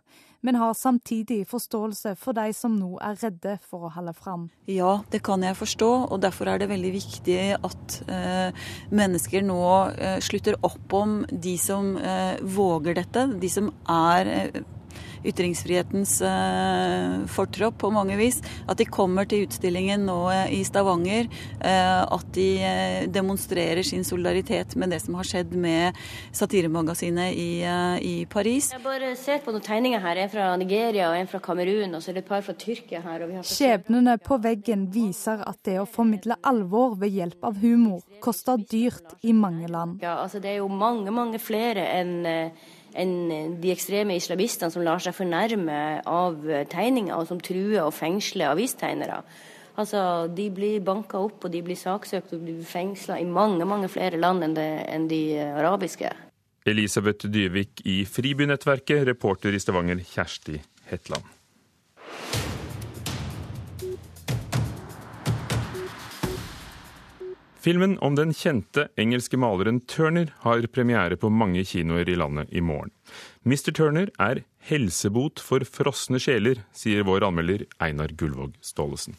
men 0.44 0.58
har 0.60 0.76
samtidig 0.76 1.42
forståelse 1.52 2.16
for 2.20 2.36
de 2.36 2.54
som 2.56 2.76
nå 2.76 2.94
er 3.04 3.18
redde 3.20 3.58
for 3.68 3.88
å 3.88 3.92
holde 3.96 4.14
fram. 4.16 4.46
Ja, 4.72 5.02
det 5.12 5.24
kan 5.28 5.44
jeg 5.44 5.60
forstå, 5.60 5.92
og 6.12 6.22
derfor 6.24 6.52
er 6.52 6.64
det 6.64 6.70
veldig 6.72 6.94
viktig 6.96 7.40
at 7.60 7.98
eh, 8.12 8.68
mennesker 8.96 9.44
nå 9.44 9.64
eh, 9.96 10.20
slutter 10.24 10.60
opp 10.64 10.96
om 11.00 11.22
de 11.32 11.58
som 11.60 11.96
eh, 12.00 12.40
våger 12.44 13.00
dette, 13.00 13.28
de 13.40 13.52
som 13.52 13.72
er 13.92 14.32
eh, 14.38 14.64
ytringsfrihetens 15.28 16.22
eh, 16.22 17.26
fortropp 17.32 17.80
på 17.84 17.92
mange 17.94 18.18
vis. 18.20 18.42
At 18.68 18.80
de 18.80 18.88
kommer 18.88 19.28
til 19.30 19.46
utstillingen 19.48 20.06
nå 20.08 20.18
eh, 20.34 20.56
i 20.60 20.62
Stavanger. 20.68 21.30
Eh, 21.60 22.02
at 22.04 22.28
de 22.36 22.50
demonstrerer 23.14 23.84
sin 23.86 24.04
solidaritet 24.08 24.76
med 24.80 24.94
det 24.94 25.02
som 25.04 25.18
har 25.20 25.28
skjedd 25.28 25.54
med 25.60 25.98
satiremagasinet 26.36 27.36
i, 27.38 27.64
i 28.02 28.14
Paris. 28.30 28.72
Jeg 28.74 28.84
bare 28.84 29.14
ser 29.20 29.42
på 29.44 29.54
noen 29.54 29.66
tegninger 29.66 30.04
her. 30.04 30.24
En 30.24 30.32
fra 30.32 30.52
Nigeria 30.60 31.10
og 31.12 31.18
en 31.18 31.30
fra 31.30 31.42
Kamerun, 31.44 31.96
og 31.96 32.04
så 32.04 32.12
er 32.12 32.20
det 32.20 32.26
et 32.26 32.32
par 32.32 32.46
fra 32.46 32.56
Tyrkia 32.58 33.04
her. 33.06 33.26
Skjebnene 33.48 34.18
på 34.24 34.38
veggen 34.44 34.88
viser 34.94 35.44
at 35.48 35.62
det 35.68 35.80
å 35.82 35.88
formidle 35.90 36.38
alvor 36.44 36.98
ved 37.00 37.16
hjelp 37.16 37.50
av 37.50 37.60
humor 37.64 38.04
koster 38.24 38.62
dyrt 38.70 39.18
i 39.22 39.34
mange 39.36 39.70
land. 39.72 40.00
Ja, 40.04 40.20
altså 40.24 40.42
Det 40.44 40.54
er 40.54 40.62
jo 40.62 40.70
mange, 40.72 41.12
mange 41.12 41.40
flere 41.42 41.86
enn 41.98 42.16
enn 42.96 43.58
de 43.62 43.72
ekstreme 43.74 44.18
islamistene 44.20 44.74
som 44.74 44.84
lar 44.86 45.02
seg 45.04 45.16
fornærme 45.18 45.80
av 46.10 46.38
tegninger, 46.72 47.16
og 47.16 47.28
som 47.30 47.42
truer 47.42 47.82
og 47.86 47.94
fengsler 47.96 48.54
avistegnere. 48.54 49.22
Altså, 49.76 50.28
De 50.30 50.50
blir 50.54 50.84
banka 50.86 51.18
opp 51.18 51.46
og 51.46 51.52
de 51.54 51.64
blir 51.66 51.78
saksøkt 51.80 52.36
og 52.36 52.44
blir 52.46 52.62
fengsla 52.68 53.18
i 53.20 53.26
mange 53.26 53.66
mange 53.66 53.90
flere 53.90 54.20
land 54.22 54.46
enn, 54.46 54.54
det, 54.54 54.70
enn 54.90 55.08
de 55.10 55.24
arabiske. 55.42 56.12
Elisabeth 56.66 57.28
Dyvik 57.28 57.82
i 57.90 58.04
Fribynettverket, 58.08 59.04
reporter 59.08 59.52
i 59.52 59.60
Stavanger 59.60 60.00
Kjersti 60.00 60.62
Hetland. 60.92 61.26
Filmen 67.64 67.94
om 68.04 68.16
den 68.16 68.34
kjente 68.36 68.90
engelske 69.00 69.38
maleren 69.40 69.78
Turner 69.88 70.34
har 70.44 70.66
premiere 70.68 71.16
på 71.16 71.30
mange 71.32 71.62
kinoer 71.64 72.10
i 72.12 72.16
landet 72.20 72.52
i 72.52 72.60
morgen. 72.60 72.92
Mr. 73.48 73.72
Turner 73.72 74.10
er 74.20 74.42
helsebot 74.68 75.40
for 75.40 75.64
frosne 75.64 76.20
sjeler, 76.20 76.60
sier 76.76 77.08
vår 77.08 77.24
anmelder 77.30 77.64
Einar 77.80 78.12
Gullvåg 78.20 78.58
Staalesen. 78.60 79.16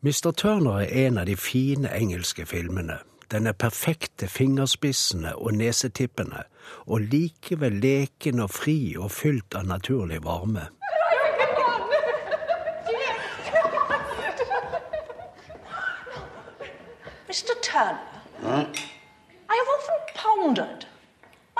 Mr. 0.00 0.32
Turner 0.32 0.86
er 0.86 0.96
en 1.04 1.20
av 1.20 1.28
de 1.28 1.36
fine 1.36 1.92
engelske 1.92 2.48
filmene. 2.48 3.02
Den 3.28 3.52
er 3.52 3.52
perfekte 3.52 4.24
fingerspissene 4.24 5.36
og 5.36 5.60
nesetippene, 5.60 6.46
og 6.88 7.04
likevel 7.12 7.82
leken 7.84 8.40
og 8.40 8.54
fri 8.56 8.96
og 8.96 9.12
fylt 9.12 9.60
av 9.60 9.68
naturlig 9.68 10.24
varme. 10.24 10.70
Mr. 17.30 17.54
Turner, 17.62 18.00
huh? 18.42 18.66
I 19.48 19.54
have 19.60 19.68
often 19.76 19.98
pondered 20.14 20.86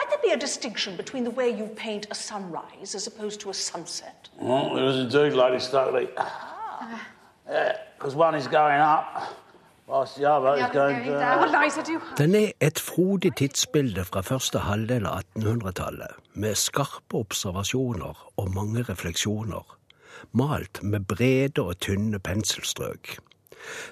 might 0.00 0.09
there 0.11 0.18
be 0.22 0.33
a 0.33 0.46
distinction 0.46 0.96
between 0.96 1.24
the 1.24 1.30
way 1.30 1.50
you 1.50 1.66
paint 1.76 2.06
a 2.11 2.14
sunrise 2.14 2.94
as 2.94 3.06
opposed 3.06 3.40
to 3.40 3.50
a 3.50 3.54
sunset? 3.54 4.28
Well, 4.38 4.74
there 4.74 4.87
is 4.87 4.96
indeed, 4.96 5.35
Lady 5.35 5.61
Stokely. 5.61 6.09
Ah. 6.16 7.06
Yeah, 7.48 7.76
one 8.14 8.35
is 8.35 8.46
going 8.46 8.80
up. 8.80 9.37
Den 12.16 12.35
er 12.35 12.52
et 12.61 12.78
frodig 12.78 13.33
tidsbilde 13.37 14.04
fra 14.04 14.20
første 14.22 14.59
halvdel 14.59 15.06
av 15.06 15.24
1800-tallet, 15.35 16.14
med 16.35 16.54
skarpe 16.54 17.18
observasjoner 17.24 18.20
og 18.37 18.52
mange 18.54 18.85
refleksjoner, 18.87 19.76
malt 20.33 20.83
med 20.83 21.00
brede 21.11 21.64
og 21.64 21.80
tynne 21.83 22.22
penselstrøk. 22.22 23.16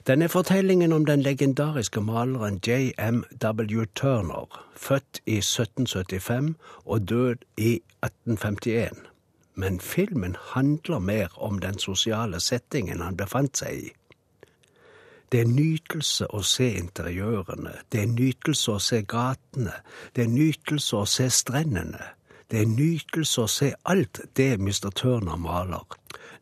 Den 0.07 0.23
er 0.23 0.29
fortellingen 0.29 0.93
om 0.93 1.05
den 1.05 1.23
legendariske 1.23 2.01
maleren 2.01 2.61
J.M.W. 2.67 3.85
Turner, 3.95 4.65
født 4.77 5.21
i 5.27 5.39
1775 5.39 6.55
og 6.85 7.09
død 7.09 7.37
i 7.57 7.81
1851. 8.03 8.99
Men 9.55 9.81
filmen 9.81 10.37
handler 10.55 10.99
mer 10.99 11.29
om 11.37 11.59
den 11.59 11.79
sosiale 11.79 12.41
settingen 12.41 13.01
han 13.01 13.17
befant 13.17 13.59
seg 13.59 13.81
i. 13.89 13.89
Det 15.33 15.41
er 15.41 15.49
nytelse 15.51 16.29
å 16.33 16.41
se 16.47 16.71
interiørene, 16.79 17.75
det 17.93 18.01
er 18.01 18.07
nytelse 18.09 18.73
å 18.73 18.79
se 18.81 19.03
gatene, 19.03 19.75
det 20.17 20.25
er 20.25 20.31
nytelse 20.33 20.97
å 20.97 21.05
se 21.05 21.29
strendene. 21.31 22.15
Det 22.49 22.63
er 22.63 22.69
nytelse 22.71 23.43
å 23.45 23.51
se 23.53 23.75
alt 23.85 24.23
det 24.37 24.55
Mr. 24.57 24.89
Turner 24.97 25.37
maler. 25.37 25.85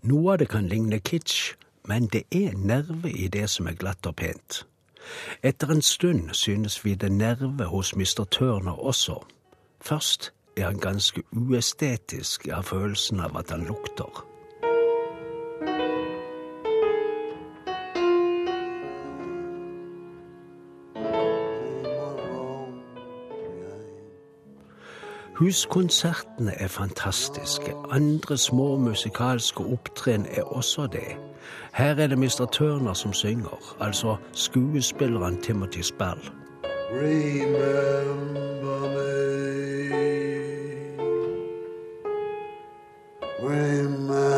Noe 0.06 0.36
av 0.36 0.38
det 0.38 0.46
kan 0.52 0.68
ligne 0.70 1.00
kitsch, 1.02 1.56
men 1.86 2.06
det 2.06 2.24
er 2.30 2.56
nerve 2.56 3.10
i 3.12 3.28
det 3.28 3.50
som 3.50 3.66
er 3.66 3.78
glatt 3.78 4.06
og 4.06 4.16
pent. 4.16 4.66
Etter 5.42 5.70
en 5.70 5.82
stund 5.82 6.30
synes 6.34 6.84
vi 6.84 6.94
det 6.94 7.12
nerve 7.12 7.64
hos 7.70 7.94
Mr. 7.96 8.24
Turner 8.30 8.72
også. 8.72 9.20
Først 9.80 10.32
er 10.56 10.64
han 10.64 10.80
ganske 10.80 11.22
uestetisk 11.32 12.48
av 12.48 12.66
følelsen 12.66 13.20
av 13.20 13.36
at 13.38 13.50
han 13.50 13.66
lukter. 13.68 14.24
Huskonsertene 25.38 26.52
er 26.56 26.68
fantastiske. 26.68 27.72
Andre 27.90 28.38
små 28.38 28.76
musikalske 28.76 29.60
opptreden 29.60 30.26
er 30.30 30.42
også 30.42 30.86
det. 30.86 31.16
Her 31.74 31.94
er 31.94 32.06
det 32.06 32.18
Mr. 32.18 32.48
Turner 32.52 32.92
som 32.92 33.12
synger, 33.12 33.76
altså 33.80 34.16
skuespilleren 34.32 35.42
Timothy 35.42 35.80
Spell. 35.80 36.30
Remember 36.92 38.80
me. 38.80 39.16
Remember 43.42 44.35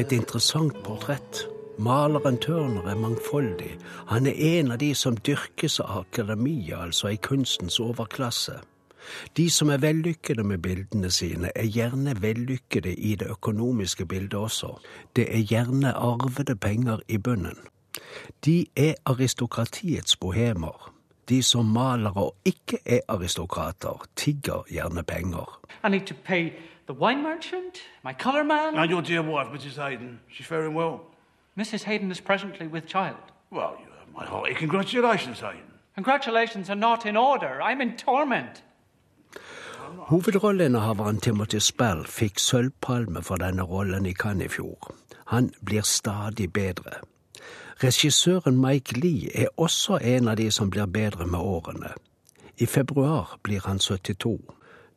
er 0.00 0.06
et 0.06 0.12
interessant 0.16 0.76
portrett. 0.84 1.46
Maleren 1.78 2.38
Turner 2.40 2.86
er 2.88 2.96
mangfoldig. 2.96 3.74
Han 4.08 4.26
er 4.26 4.38
en 4.58 4.70
av 4.72 4.78
de 4.80 4.94
som 4.94 5.16
dyrkes 5.16 5.80
av 5.80 6.06
akademia, 6.06 6.78
altså 6.86 7.10
i 7.12 7.18
kunstens 7.20 7.76
overklasse. 7.80 8.60
De 9.36 9.48
som 9.50 9.68
er 9.68 9.80
vellykkede 9.80 10.44
med 10.44 10.62
bildene 10.64 11.10
sine, 11.10 11.50
er 11.54 11.68
gjerne 11.68 12.14
vellykkede 12.22 12.94
i 12.94 13.14
det 13.20 13.28
økonomiske 13.28 14.06
bildet 14.06 14.38
også. 14.40 14.72
Det 15.16 15.26
er 15.28 15.44
gjerne 15.44 15.92
arvede 15.92 16.56
penger 16.56 17.04
i 17.08 17.18
bunnen. 17.18 17.58
De 18.44 18.66
er 18.76 18.94
aristokratiets 19.04 20.16
bohemer. 20.16 20.92
De 21.28 21.42
som 21.42 21.66
maler 21.66 22.16
og 22.16 22.36
ikke 22.44 22.80
er 22.86 23.00
aristokrater, 23.08 24.06
tigger 24.16 24.64
gjerne 24.70 25.02
penger. 25.02 25.60
I 25.84 25.88
need 25.88 26.06
to 26.06 26.14
pay 26.24 26.52
the 26.86 26.94
wine 26.94 27.22
merchant, 27.22 27.82
my 28.02 28.12
colour 28.12 28.44
man. 28.44 28.76
And 28.76 28.90
your 28.90 29.02
dear 29.02 29.22
wife, 29.22 29.48
Mrs. 29.48 29.76
Hayden, 29.76 30.20
she's 30.28 30.46
faring 30.46 30.74
well. 30.74 31.00
Mrs. 31.56 31.84
Hayden 31.84 32.10
is 32.10 32.20
presently 32.20 32.66
with 32.66 32.86
child. 32.86 33.16
Well, 33.50 33.76
you 33.80 33.90
have 33.98 34.12
my 34.14 34.24
hearty 34.24 34.54
congratulations, 34.54 35.40
Hayden. 35.40 35.70
Congratulations 35.94 36.70
are 36.70 36.76
not 36.76 37.06
in 37.06 37.16
order. 37.16 37.60
I'm 37.62 37.80
in 37.80 37.96
torment. 37.96 38.62
Hovedrolleinnehaveren 40.10 41.20
Timothy 41.20 41.60
Spell 41.60 42.04
fikk 42.06 42.38
sølvpalme 42.38 43.22
for 43.22 43.36
denne 43.36 43.62
rollen 43.62 44.06
i 44.06 44.12
Cannes 44.12 44.46
i 44.46 44.48
fjor. 44.48 44.94
Han 45.26 45.50
blir 45.66 45.82
stadig 45.82 46.52
bedre. 46.52 47.02
Regissøren 47.82 48.60
Mike 48.60 49.00
Lee 49.00 49.30
er 49.34 49.48
også 49.56 49.98
en 50.02 50.28
av 50.28 50.36
de 50.36 50.50
som 50.50 50.70
blir 50.70 50.86
bedre 50.86 51.26
med 51.26 51.38
årene. 51.38 51.92
I 52.58 52.66
februar 52.66 53.38
blir 53.42 53.60
han 53.66 53.78
72. 53.78 54.38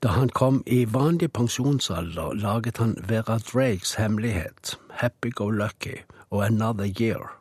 Da 0.04 0.10
han 0.10 0.30
kom 0.30 0.64
i 0.68 0.86
vanlig 0.94 1.32
pensjonsalder, 1.34 2.34
laget 2.34 2.78
han 2.78 2.98
Vera 3.08 3.38
Drakes 3.38 3.94
hemmelighet, 3.94 4.78
Happy 4.90 5.32
Go 5.32 5.50
Lucky 5.50 5.96
og 6.30 6.46
Another 6.46 6.92
Year. 7.02 7.32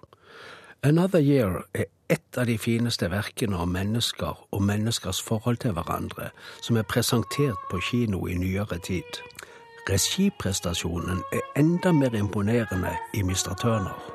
Another 0.83 1.19
Year 1.19 1.65
er 1.75 1.85
et 2.09 2.39
av 2.39 2.47
de 2.47 2.59
fineste 2.59 3.11
verkene 3.11 3.59
om 3.59 3.69
mennesker 3.69 4.47
og 4.51 4.63
menneskers 4.63 5.23
forhold 5.23 5.57
til 5.57 5.75
hverandre 5.75 6.31
som 6.63 6.77
er 6.77 6.87
presentert 6.87 7.59
på 7.71 7.83
kino 7.91 8.27
i 8.27 8.39
nyere 8.39 8.79
tid. 8.79 9.23
Regiprestasjonen 9.91 11.23
er 11.33 11.47
enda 11.59 11.93
mer 11.93 12.15
imponerende 12.15 12.95
i 13.15 13.23
Mr. 13.23 13.59
Turner. 13.59 14.12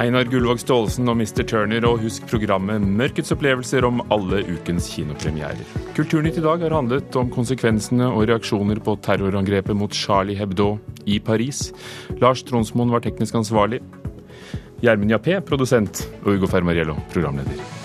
Einar 0.00 0.24
Gullvåg 0.32 0.62
Staalesen 0.62 1.10
og 1.12 1.18
Mr. 1.20 1.42
Turner, 1.44 1.84
og 1.84 2.00
husk 2.00 2.24
programmet 2.30 2.80
Mørkets 2.80 3.34
opplevelser 3.34 3.84
om 3.84 4.00
alle 4.14 4.38
ukens 4.48 4.86
kinopremierer. 4.94 5.60
Kulturnytt 5.96 6.38
i 6.40 6.44
dag 6.46 6.64
har 6.64 6.72
handlet 6.72 7.18
om 7.20 7.28
konsekvensene 7.34 8.08
og 8.08 8.24
reaksjoner 8.30 8.80
på 8.80 8.94
terrorangrepet 9.04 9.76
mot 9.76 9.92
Charlie 9.92 10.38
Hebdo 10.40 10.70
i 11.04 11.18
Paris. 11.20 11.66
Lars 12.22 12.40
Tronsmoen 12.48 12.94
var 12.94 13.04
teknisk 13.04 13.36
ansvarlig. 13.42 13.82
Gjermund 14.80 15.12
Jappé, 15.12 15.36
produsent, 15.44 16.06
og 16.24 16.38
Ugo 16.38 16.48
Fermariello, 16.48 16.96
programleder. 17.12 17.79